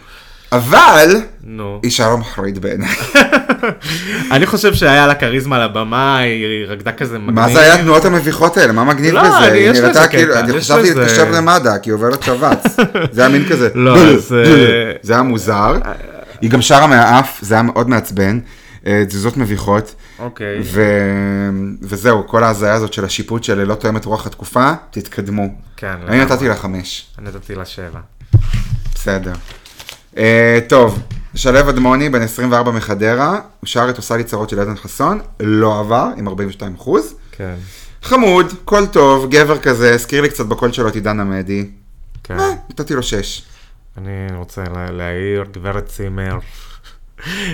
[0.53, 1.81] אבל, נו.
[1.83, 2.89] היא שרה מחריד בעיניי.
[4.33, 7.35] אני חושב שהיה לה כריזמה על הבמה, היא רקדה כזה מגניב.
[7.35, 8.73] מה זה היה התנועות המביכות האלה?
[8.73, 9.37] מה מגניב לא, בזה?
[9.53, 12.77] היא יש נראתה לזה כאילו, קטע, אני חשבתי להתקשר למד"א, כי היא עוברת שבץ.
[13.13, 13.69] זה היה מין כזה.
[13.75, 15.75] לא, זה- זה היה מוזר.
[16.41, 18.39] היא גם שרה מהאף, זה היה מאוד מעצבן.
[18.87, 19.95] אה, תזוזות מביכות.
[20.19, 20.61] אוקיי.
[20.65, 21.51] ו-
[21.83, 25.49] וזהו, כל ההזיה הזאת של השיפוט של לא תואם את רוח התקופה, תתקדמו.
[25.77, 26.21] כן, אני.
[26.25, 27.07] נתתי לה חמש.
[27.19, 28.01] אני נתתי לה שבע.
[28.95, 29.33] בסדר.
[30.15, 30.19] Uh,
[30.69, 30.99] טוב,
[31.35, 35.81] שלו אדמוני, בן 24 מחדרה, הוא שר את עושה לי צרות של עדן חסון, לא
[35.81, 37.15] עבר, עם 42 אחוז.
[37.33, 37.55] כן.
[38.03, 41.71] חמוד, קול טוב, גבר כזה, הזכיר לי קצת בקול שלו את עידן עמדי.
[42.25, 42.39] כן.
[42.41, 43.43] אה, נתתי לו 6.
[43.99, 46.39] אני רוצה לה- להעיר, גברת צימר.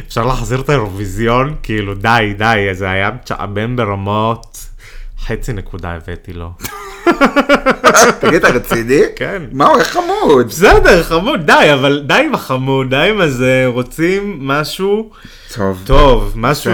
[0.07, 1.55] אפשר להחזיר את האירוויזיון?
[1.63, 4.74] כאילו, די, די, זה היה משעמם ברמות.
[5.27, 6.51] חצי נקודה הבאתי לו.
[8.21, 9.01] תגיד, אתה רציני?
[9.17, 9.43] כן.
[9.53, 10.47] מה הוא, איך חמוד?
[10.49, 15.11] בסדר, חמוד, די, אבל די עם החמוד, די עם הזה, רוצים משהו
[15.55, 15.83] טוב.
[15.85, 16.73] טוב, משהו.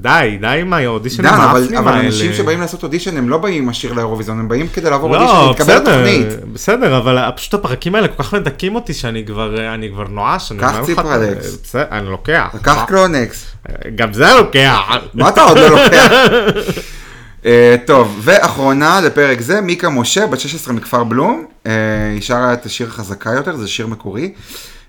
[0.00, 2.06] די, די עם האודישנים אבל, האפנים אבל האלה.
[2.06, 5.34] אנשים שבאים לעשות אודישן הם לא באים עם השיר לאירוויזיון, הם באים כדי לעבור אודישן,
[5.34, 6.44] לא, להתקבל בסדר, לתוכנית.
[6.52, 10.52] בסדר, אבל פשוט הפרקים האלה כל כך מדכאים אותי שאני כבר, אני כבר נואש.
[10.52, 11.58] קח ציפרלקס.
[11.62, 12.48] בסדר, אני לוקח.
[12.54, 13.46] קח קלונקס.
[13.94, 14.80] גם זה לוקח.
[15.14, 16.10] מה אתה עוד לא לוקח?
[17.46, 21.72] אה, טוב, ואחרונה לפרק זה, מיקה משה, בת 16 מכפר בלום, אה,
[22.12, 24.32] היא שרה את השיר חזקה יותר, זה שיר מקורי.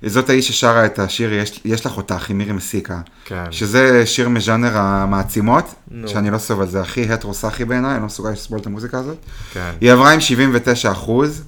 [0.05, 2.99] זאת האישה ששרה את השיר יש, יש לך אותך עם מירי מסיקה.
[3.25, 3.43] כן.
[3.51, 6.07] שזה שיר מז'אנר המעצימות, נו.
[6.07, 9.17] שאני לא סובל, זה הכי הטרוסחי בעיניי, אני לא מסוגל לסבול את המוזיקה הזאת.
[9.53, 9.71] כן.
[9.81, 11.43] היא עברה עם 79 אחוז.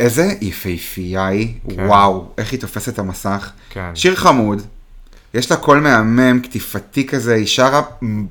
[0.00, 1.86] איזה יפהפייה היא, כן.
[1.86, 3.50] וואו, איך היא תופסת את המסך.
[3.70, 3.90] כן.
[3.94, 4.62] שיר חמוד,
[5.34, 7.82] יש לה קול מהמם, קטיפתי כזה, היא שרה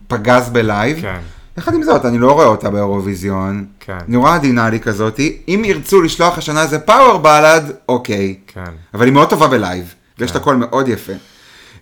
[0.07, 1.01] פגז בלייב.
[1.01, 1.19] כן.
[1.57, 3.65] יחד עם זאת, אני לא רואה אותה באירוויזיון.
[3.79, 3.97] כן.
[4.07, 5.37] נורא עדינה לי כזאתי.
[5.47, 8.35] אם ירצו לשלוח השנה איזה power ballad, אוקיי.
[8.47, 8.71] כן.
[8.93, 11.13] אבל היא מאוד טובה בלייב, ויש לה קול מאוד יפה.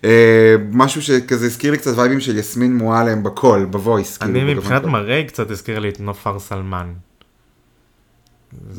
[0.04, 4.18] אה, משהו שכזה הזכיר לי קצת וייבים של יסמין מועלם בקול, ב Voice.
[4.18, 4.86] כאילו, אני בגוון מבחינת.
[4.86, 6.94] מראה קצת הזכיר לי את נופר סלמן.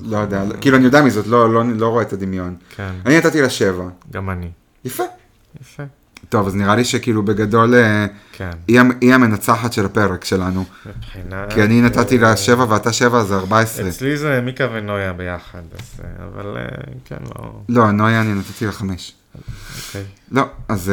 [0.03, 2.55] לא יודע, כאילו אני יודע מזאת, לא, לא, לא רואה את הדמיון.
[2.77, 3.85] כן, אני נתתי לה שבע.
[4.13, 4.51] גם אני.
[4.85, 5.05] יפה.
[5.61, 5.83] יפה.
[6.31, 8.51] טוב, אז נראה לי שכאילו בגדול אה, כן.
[8.69, 10.65] היא, המ- היא המנצחת של הפרק שלנו.
[10.87, 11.47] מבחינה...
[11.55, 13.89] כי אני נתתי לה שבע ואתה שבע, זה 14.
[13.89, 16.01] אצלי זה מיקה ונויה ביחד, אז...
[16.05, 16.65] אה, אבל אה,
[17.05, 17.53] כן, לא...
[17.69, 19.13] לא, נויה אני נתתי לה חמש.
[19.87, 20.05] אוקיי.
[20.33, 20.93] לא, אז...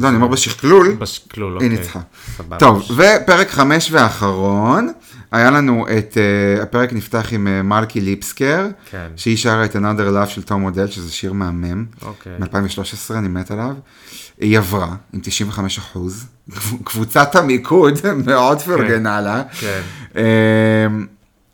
[0.00, 1.68] לא, אני אומר בשקלול, בשקלול, היא אוקיי.
[1.68, 2.00] ניצחה.
[2.36, 2.56] סבבה.
[2.58, 4.92] טוב, ופרק חמש ואחרון,
[5.32, 6.16] היה לנו את,
[6.58, 9.06] uh, הפרק נפתח עם uh, מלכי ליפסקר, כן.
[9.16, 12.32] שהיא שרה את Another Love של תום מודל, שזה שיר מהמם, אוקיי.
[12.38, 13.74] מ-2013, אני מת עליו.
[14.40, 16.26] היא עברה עם 95 אחוז,
[16.84, 17.94] קבוצת המיקוד
[18.26, 19.42] מאוד פרגנה לה.
[19.60, 19.80] כן.
[20.16, 21.06] אמ,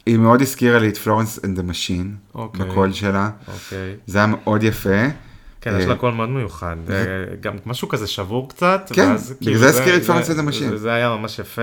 [0.07, 2.67] היא מאוד הזכירה לי את Florence and the Machine, אוקיי.
[2.67, 3.95] בקול שלה, אוקיי.
[4.07, 4.91] זה היה מאוד יפה.
[5.61, 6.77] כן, יש אה, לה קול מאוד מיוחד.
[6.91, 6.95] אה,
[7.41, 8.91] גם משהו כזה שבור קצת.
[8.95, 10.77] כן, בגלל כאילו זה הזכיר את זה- פרנס זה- and ה Machine.
[10.77, 11.63] זה היה ממש יפה.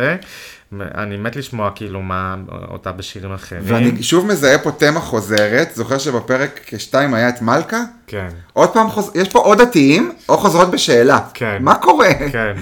[0.79, 2.35] אני מת לשמוע כאילו מה
[2.69, 3.61] אותה בשירים אחרים.
[3.65, 7.83] ואני שוב מזהה פה תמה חוזרת, זוכר שבפרק 2 היה את מלכה?
[8.07, 9.11] כן, עוד פעם, חוז...
[9.15, 11.19] יש פה או דתיים או חוזרות בשאלה.
[11.33, 11.57] כן.
[11.59, 12.13] מה קורה?
[12.31, 12.53] כן.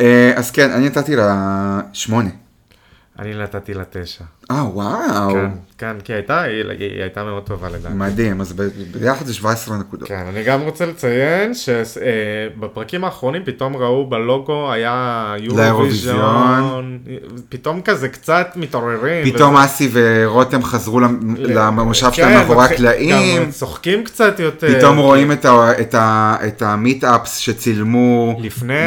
[0.00, 2.30] אה, אז כן, אני נתתי לה שמונה.
[3.18, 4.24] אני נתתי לה תשע.
[4.50, 5.30] אה, וואו.
[5.32, 5.46] כן,
[5.78, 7.94] כן, כי הייתה, היא היא הייתה מאוד טובה לדעתי.
[7.94, 8.52] מדהים, אז
[9.00, 10.08] ביחד זה 17 נקודות.
[10.08, 15.34] כן, אני גם רוצה לציין שבפרקים האחרונים פתאום ראו בלוגו היה.
[15.40, 16.98] יורוויזיון,
[17.48, 19.32] פתאום כזה קצת מתעוררים.
[19.32, 23.42] פתאום אסי ורותם חזרו למ- למושב שלהם כן, מאחורי מתחיל- הקלעים.
[23.42, 24.78] גם צוחקים קצת יותר.
[24.78, 25.32] פתאום רואים
[26.48, 28.86] את המיט-אפס שצילמו לפני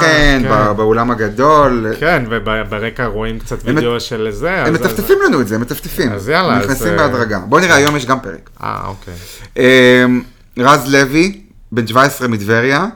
[0.00, 0.42] כן, כן.
[0.76, 1.86] באולם הגדול.
[2.00, 4.64] כן, וברקע רואים קצת וידאו של זה.
[4.86, 6.12] מטפטפים לנו את זה, מטפטפים.
[6.12, 7.38] אז יאללה, נכנסים אה, בהדרגה.
[7.38, 8.50] בוא נראה, היום יש גם פרק.
[8.62, 9.14] אה, אוקיי.
[9.56, 10.22] אמ,
[10.58, 11.40] רז לוי,
[11.72, 12.86] בן 17 מטבריה,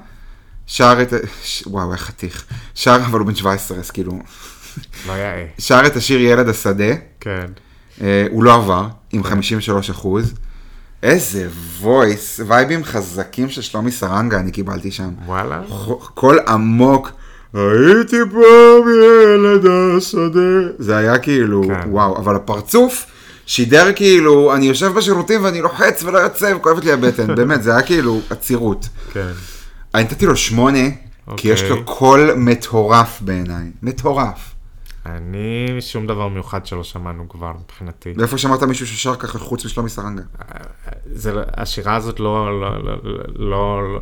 [0.67, 1.13] שר את...
[1.67, 2.45] וואו, איך חתיך.
[2.75, 4.19] שר, אבל הוא בן 17, אז כאילו...
[5.07, 5.45] לא יאה.
[5.59, 7.47] שר את השיר ילד השדה, כן.
[8.01, 10.35] אה, הוא לא עבר, עם 53 אחוז.
[11.03, 11.49] איזה
[11.81, 15.11] וויס, וייבים חזקים של שלומי סרנגה אני קיבלתי שם.
[15.27, 15.63] וואלה.
[16.15, 17.11] קול עמוק,
[17.55, 20.73] הייתי פעם ילד השדה.
[20.79, 21.89] זה היה כאילו, כן.
[21.91, 23.07] וואו, אבל הפרצוף
[23.47, 27.83] שידר כאילו, אני יושב בשירותים ואני לוחץ ולא יוצא וכואבת לי הבטן, באמת, זה היה
[27.83, 28.89] כאילו עצירות.
[29.13, 29.29] כן.
[29.95, 30.97] אני נתתי לו שמונה, כי
[31.29, 31.51] אוקיי.
[31.51, 34.55] יש לו קול מטורף בעיניי, מטורף.
[35.07, 38.13] אני, שום דבר מיוחד שלא שמענו כבר מבחינתי.
[38.17, 40.23] ואיפה שמעת מישהו ששר ככה חוץ משלומי סרנגה?
[41.13, 42.97] זה, לא- השירה הזאת לא, לא, לא,
[43.37, 44.01] לא,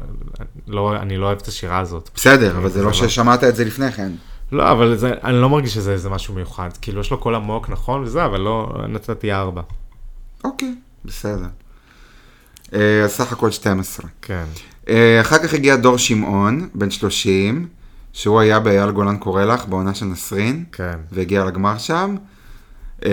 [0.66, 2.10] לא, אני לא אוהב את השירה הזאת.
[2.14, 2.92] בסדר, אבל זה לא לא.
[2.92, 4.12] ששמעת את זה לפני כן.
[4.52, 6.70] לא, אבל זה, אני לא מרגיש שזה איזה משהו מיוחד.
[6.80, 9.62] כאילו, יש לו קול עמוק, נכון, וזה, אבל לא, נתתי ארבע.
[10.44, 10.74] אוקיי,
[11.04, 11.46] בסדר.
[12.74, 14.10] אה, אז סך הכל 12.
[14.22, 14.44] כן.
[14.88, 17.68] אה, אחר כך הגיע דור שמעון, בן 30,
[18.12, 20.98] שהוא היה באייל גולן קורא לך, בעונה של נסרין, כן.
[21.12, 22.16] והגיע לגמר שם.
[23.04, 23.10] אה,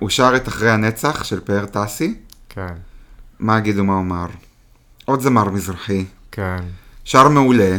[0.00, 2.14] הוא שר את אחרי הנצח של פאר טסי.
[2.48, 2.66] כן.
[2.66, 4.26] מה מה אגידו מה אומר?
[5.04, 6.04] עוד זמר מזרחי.
[6.32, 6.56] כן.
[7.04, 7.76] שר מעולה,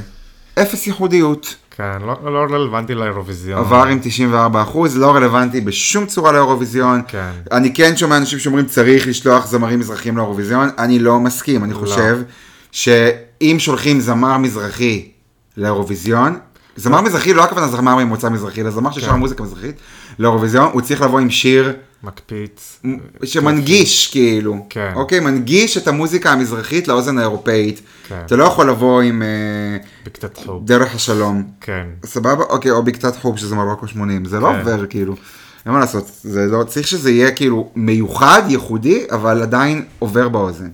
[0.62, 1.56] אפס ייחודיות.
[1.78, 3.60] כן, לא, לא רלוונטי לאירוויזיון.
[3.60, 4.64] עבר עם 94
[4.96, 7.02] לא רלוונטי בשום צורה לאירוויזיון.
[7.08, 7.32] כן.
[7.52, 11.78] אני כן שומע אנשים שאומרים צריך לשלוח זמרים מזרחיים לאירוויזיון, אני לא מסכים, אני לא.
[11.78, 12.18] חושב
[12.72, 15.12] שאם שולחים זמר מזרחי
[15.58, 16.40] לאירוויזיון,
[16.76, 19.16] זמר מזרחי לא הכוונה זמר ממוצא מזרחי, אלא זמר ששר כן.
[19.16, 19.76] מוזיקה מזרחית
[20.20, 21.74] לאירוויזיון, הוא צריך לבוא עם שיר
[22.04, 22.82] מקפיץ.
[23.24, 24.92] שמנגיש כאילו, כן.
[24.96, 28.22] אוקיי, מנגיש את המוזיקה המזרחית לאוזן האירופאית, כן.
[28.26, 30.66] אתה לא יכול לבוא עם אה, בקצת חוב.
[30.66, 31.88] דרך השלום, כן.
[32.06, 32.44] סבבה?
[32.44, 34.60] אוקיי, או בקצת חוב שזה מרוקו 80, זה לא כן.
[34.60, 35.16] עובר כאילו,
[35.66, 40.70] אין מה לעשות, זה לא, צריך שזה יהיה כאילו מיוחד, ייחודי, אבל עדיין עובר באוזן.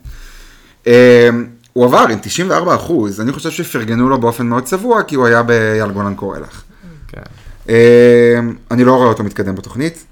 [1.74, 5.44] הוא עבר עם 94 אחוז, אני חושב שפרגנו לו באופן מאוד צבוע, כי הוא היה
[5.44, 6.64] באייל גולן קורא לך.
[7.08, 7.22] כן.
[7.70, 8.40] אה,
[8.72, 10.06] אני לא רואה אותו מתקדם בתוכנית,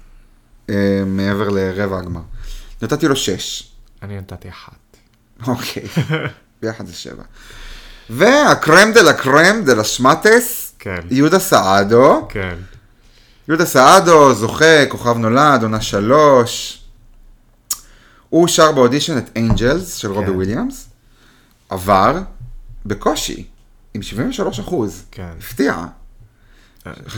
[0.70, 2.20] אה, מעבר לרבע הגמר.
[2.82, 3.72] נתתי לו 6.
[4.02, 4.96] אני נתתי אחת.
[5.46, 5.82] אוקיי,
[6.62, 7.22] ביחד זה 7.
[8.10, 11.00] וה crème de la crème de la שמטס, כן.
[11.10, 12.26] יהודה סעדו.
[12.28, 12.54] כן.
[13.48, 16.82] יהודה סעדו, זוכה, כוכב נולד, עונה שלוש.
[18.28, 20.32] הוא שר באודישן את Angels של רובי כן.
[20.32, 20.87] וויליאמס.
[21.68, 22.18] עבר
[22.86, 23.46] בקושי,
[23.94, 25.04] עם 73 אחוז.
[25.10, 25.32] כן.
[25.38, 25.84] הפתיע.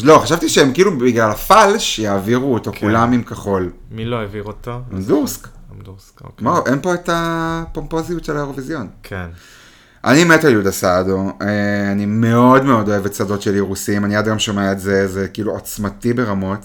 [0.02, 2.78] לא, חשבתי שהם כאילו בגלל הפלש יעבירו אותו כן.
[2.80, 3.70] כולם עם כחול.
[3.90, 4.80] מי לא העביר אותו?
[4.92, 5.48] אמדורסק.
[5.72, 6.44] אמדורסק, אוקיי.
[6.44, 8.88] מה, אין פה את הפומפוזיות של האירוויזיון.
[9.02, 9.26] כן.
[10.04, 14.16] אני מת על יהודה סעדו, אה, אני מאוד מאוד אוהב את שדות של אירוסים, אני
[14.16, 16.58] עד היום שומע את זה, זה כאילו עוצמתי ברמות.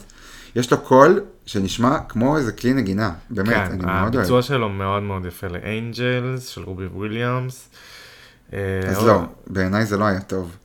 [0.56, 4.46] יש לו קול שנשמע כמו איזה כלי נגינה, באמת, כן, אני מאוד הביצוע אוהב.
[4.46, 7.70] שלו מאוד מאוד יפה לאנג'לס, של רובי וויליאמס.
[8.54, 10.56] אה, אז לא, בעיניי זה לא היה טוב.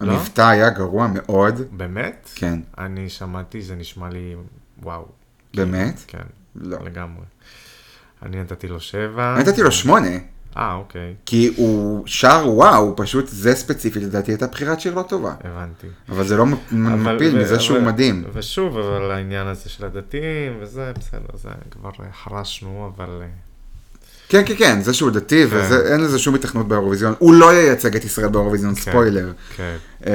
[0.00, 0.12] לא?
[0.12, 2.30] המבטא היה גרוע מאוד, באמת?
[2.34, 4.34] כן, אני שמעתי, זה נשמע לי,
[4.82, 5.06] וואו.
[5.54, 6.00] באמת?
[6.06, 6.18] כן,
[6.54, 6.78] לא.
[6.84, 7.24] לגמרי.
[8.22, 9.36] אני נתתי לו שבע.
[9.38, 10.08] נתתי לו שמונה,
[10.56, 15.34] אה, אוקיי, כי הוא שר וואו, פשוט זה ספציפית לדעתי הייתה בחירת שיר לא טובה.
[15.44, 15.86] הבנתי.
[16.08, 18.24] אבל זה לא מפיל מזה שהוא מדהים.
[18.32, 23.18] ושוב, אבל העניין הזה של הדתיים, וזה, בסדר, זה כבר אה, חרשנו, אבל...
[23.22, 23.26] אה,
[24.28, 25.56] כן, כן, כן, זה שהוא דתי, כן.
[25.56, 27.14] ואין לזה שום התכנות באירוויזיון.
[27.18, 28.80] הוא לא ייצג את ישראל באירוויזיון, כן.
[28.80, 29.32] ספוילר.
[29.56, 29.76] כן.
[30.06, 30.12] אמ,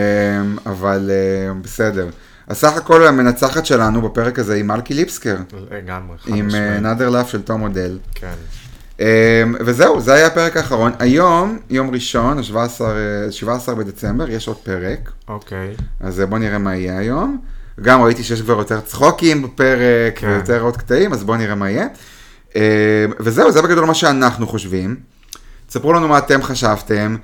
[0.65, 1.11] אבל
[1.51, 2.09] אמ, בסדר.
[2.47, 5.35] אז סך הכל המנצחת שלנו בפרק הזה היא מלכי ליפסקר,
[5.71, 6.81] לגמרי, חד עם משמעית.
[6.81, 7.97] נאדר לאף של תום מודל.
[8.15, 8.33] כן.
[8.99, 9.05] אמ,
[9.59, 10.91] וזהו, זה היה הפרק האחרון.
[10.99, 12.81] היום, יום ראשון, ה-17
[13.31, 15.11] 17 בדצמבר, יש עוד פרק.
[15.27, 15.75] אוקיי.
[15.99, 17.37] אז בואו נראה מה יהיה היום.
[17.81, 20.27] גם ראיתי שיש כבר יותר צחוקים בפרק, כן.
[20.27, 21.87] ויותר עוד קטעים, אז בואו נראה מה יהיה.
[22.55, 24.95] אה, וזהו, זה בגדול מה שאנחנו חושבים.
[25.67, 27.15] תספרו לנו מה אתם חשבתם,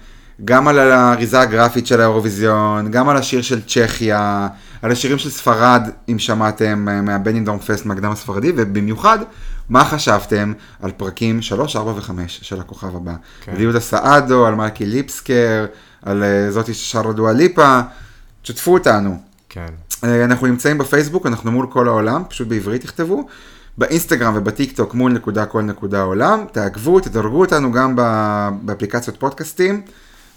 [0.46, 4.48] גם על האריזה הגרפית של האירוויזיון, גם על השיר של צ'כיה,
[4.82, 9.20] על השירים של ספרד, אם שמעתם, אה, מהבנינדורם פסט, מהקדם הספרדי, ובמיוחד,
[9.70, 13.14] מה חשבתם על פרקים 3, 4 ו-5 של הכוכב הבא.
[13.42, 13.52] כן.
[13.52, 15.66] על יהודה סעדו, על מלכי ליפסקר,
[16.02, 17.80] על אה, זאתי ששרה דואה ליפה,
[18.42, 19.18] תשתפו אותנו.
[19.50, 19.70] כן.
[20.04, 23.28] אה, אנחנו נמצאים בפייסבוק, אנחנו מול כל העולם, פשוט בעברית תכתבו.
[23.78, 26.46] באינסטגרם ובטיק טוק מול נקודה כל נקודה עולם.
[26.52, 27.96] תעקבו, תדרגו אותנו גם
[28.62, 29.82] באפליקציות פודקאסטים.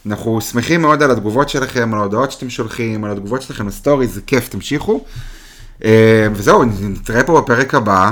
[0.06, 4.20] אנחנו שמחים מאוד על התגובות שלכם, על ההודעות שאתם שולחים, על התגובות שלכם לסטורי, זה
[4.22, 5.04] כיף, תמשיכו.
[5.84, 8.10] אה, וזהו, נתראה פה בפרק הבא.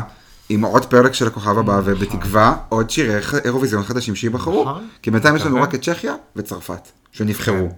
[0.49, 4.63] עם עוד פרק של הכוכב הבא, ובתקווה עוד שירי אירוויזיון חדשים שייבחרו.
[4.63, 4.89] נכון.
[5.03, 5.69] כי בינתיים יש לנו מקווה.
[5.69, 7.69] רק את צ'כיה וצרפת, שנבחרו.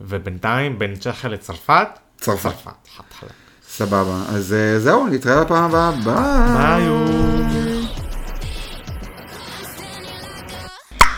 [0.00, 1.88] ובינתיים, בין צ'כיה לצרפת,
[2.20, 2.50] צרפת.
[3.68, 5.92] סבבה, אז אה, זהו, נתראה בפעם הבאה.
[6.54, 7.75] ביי.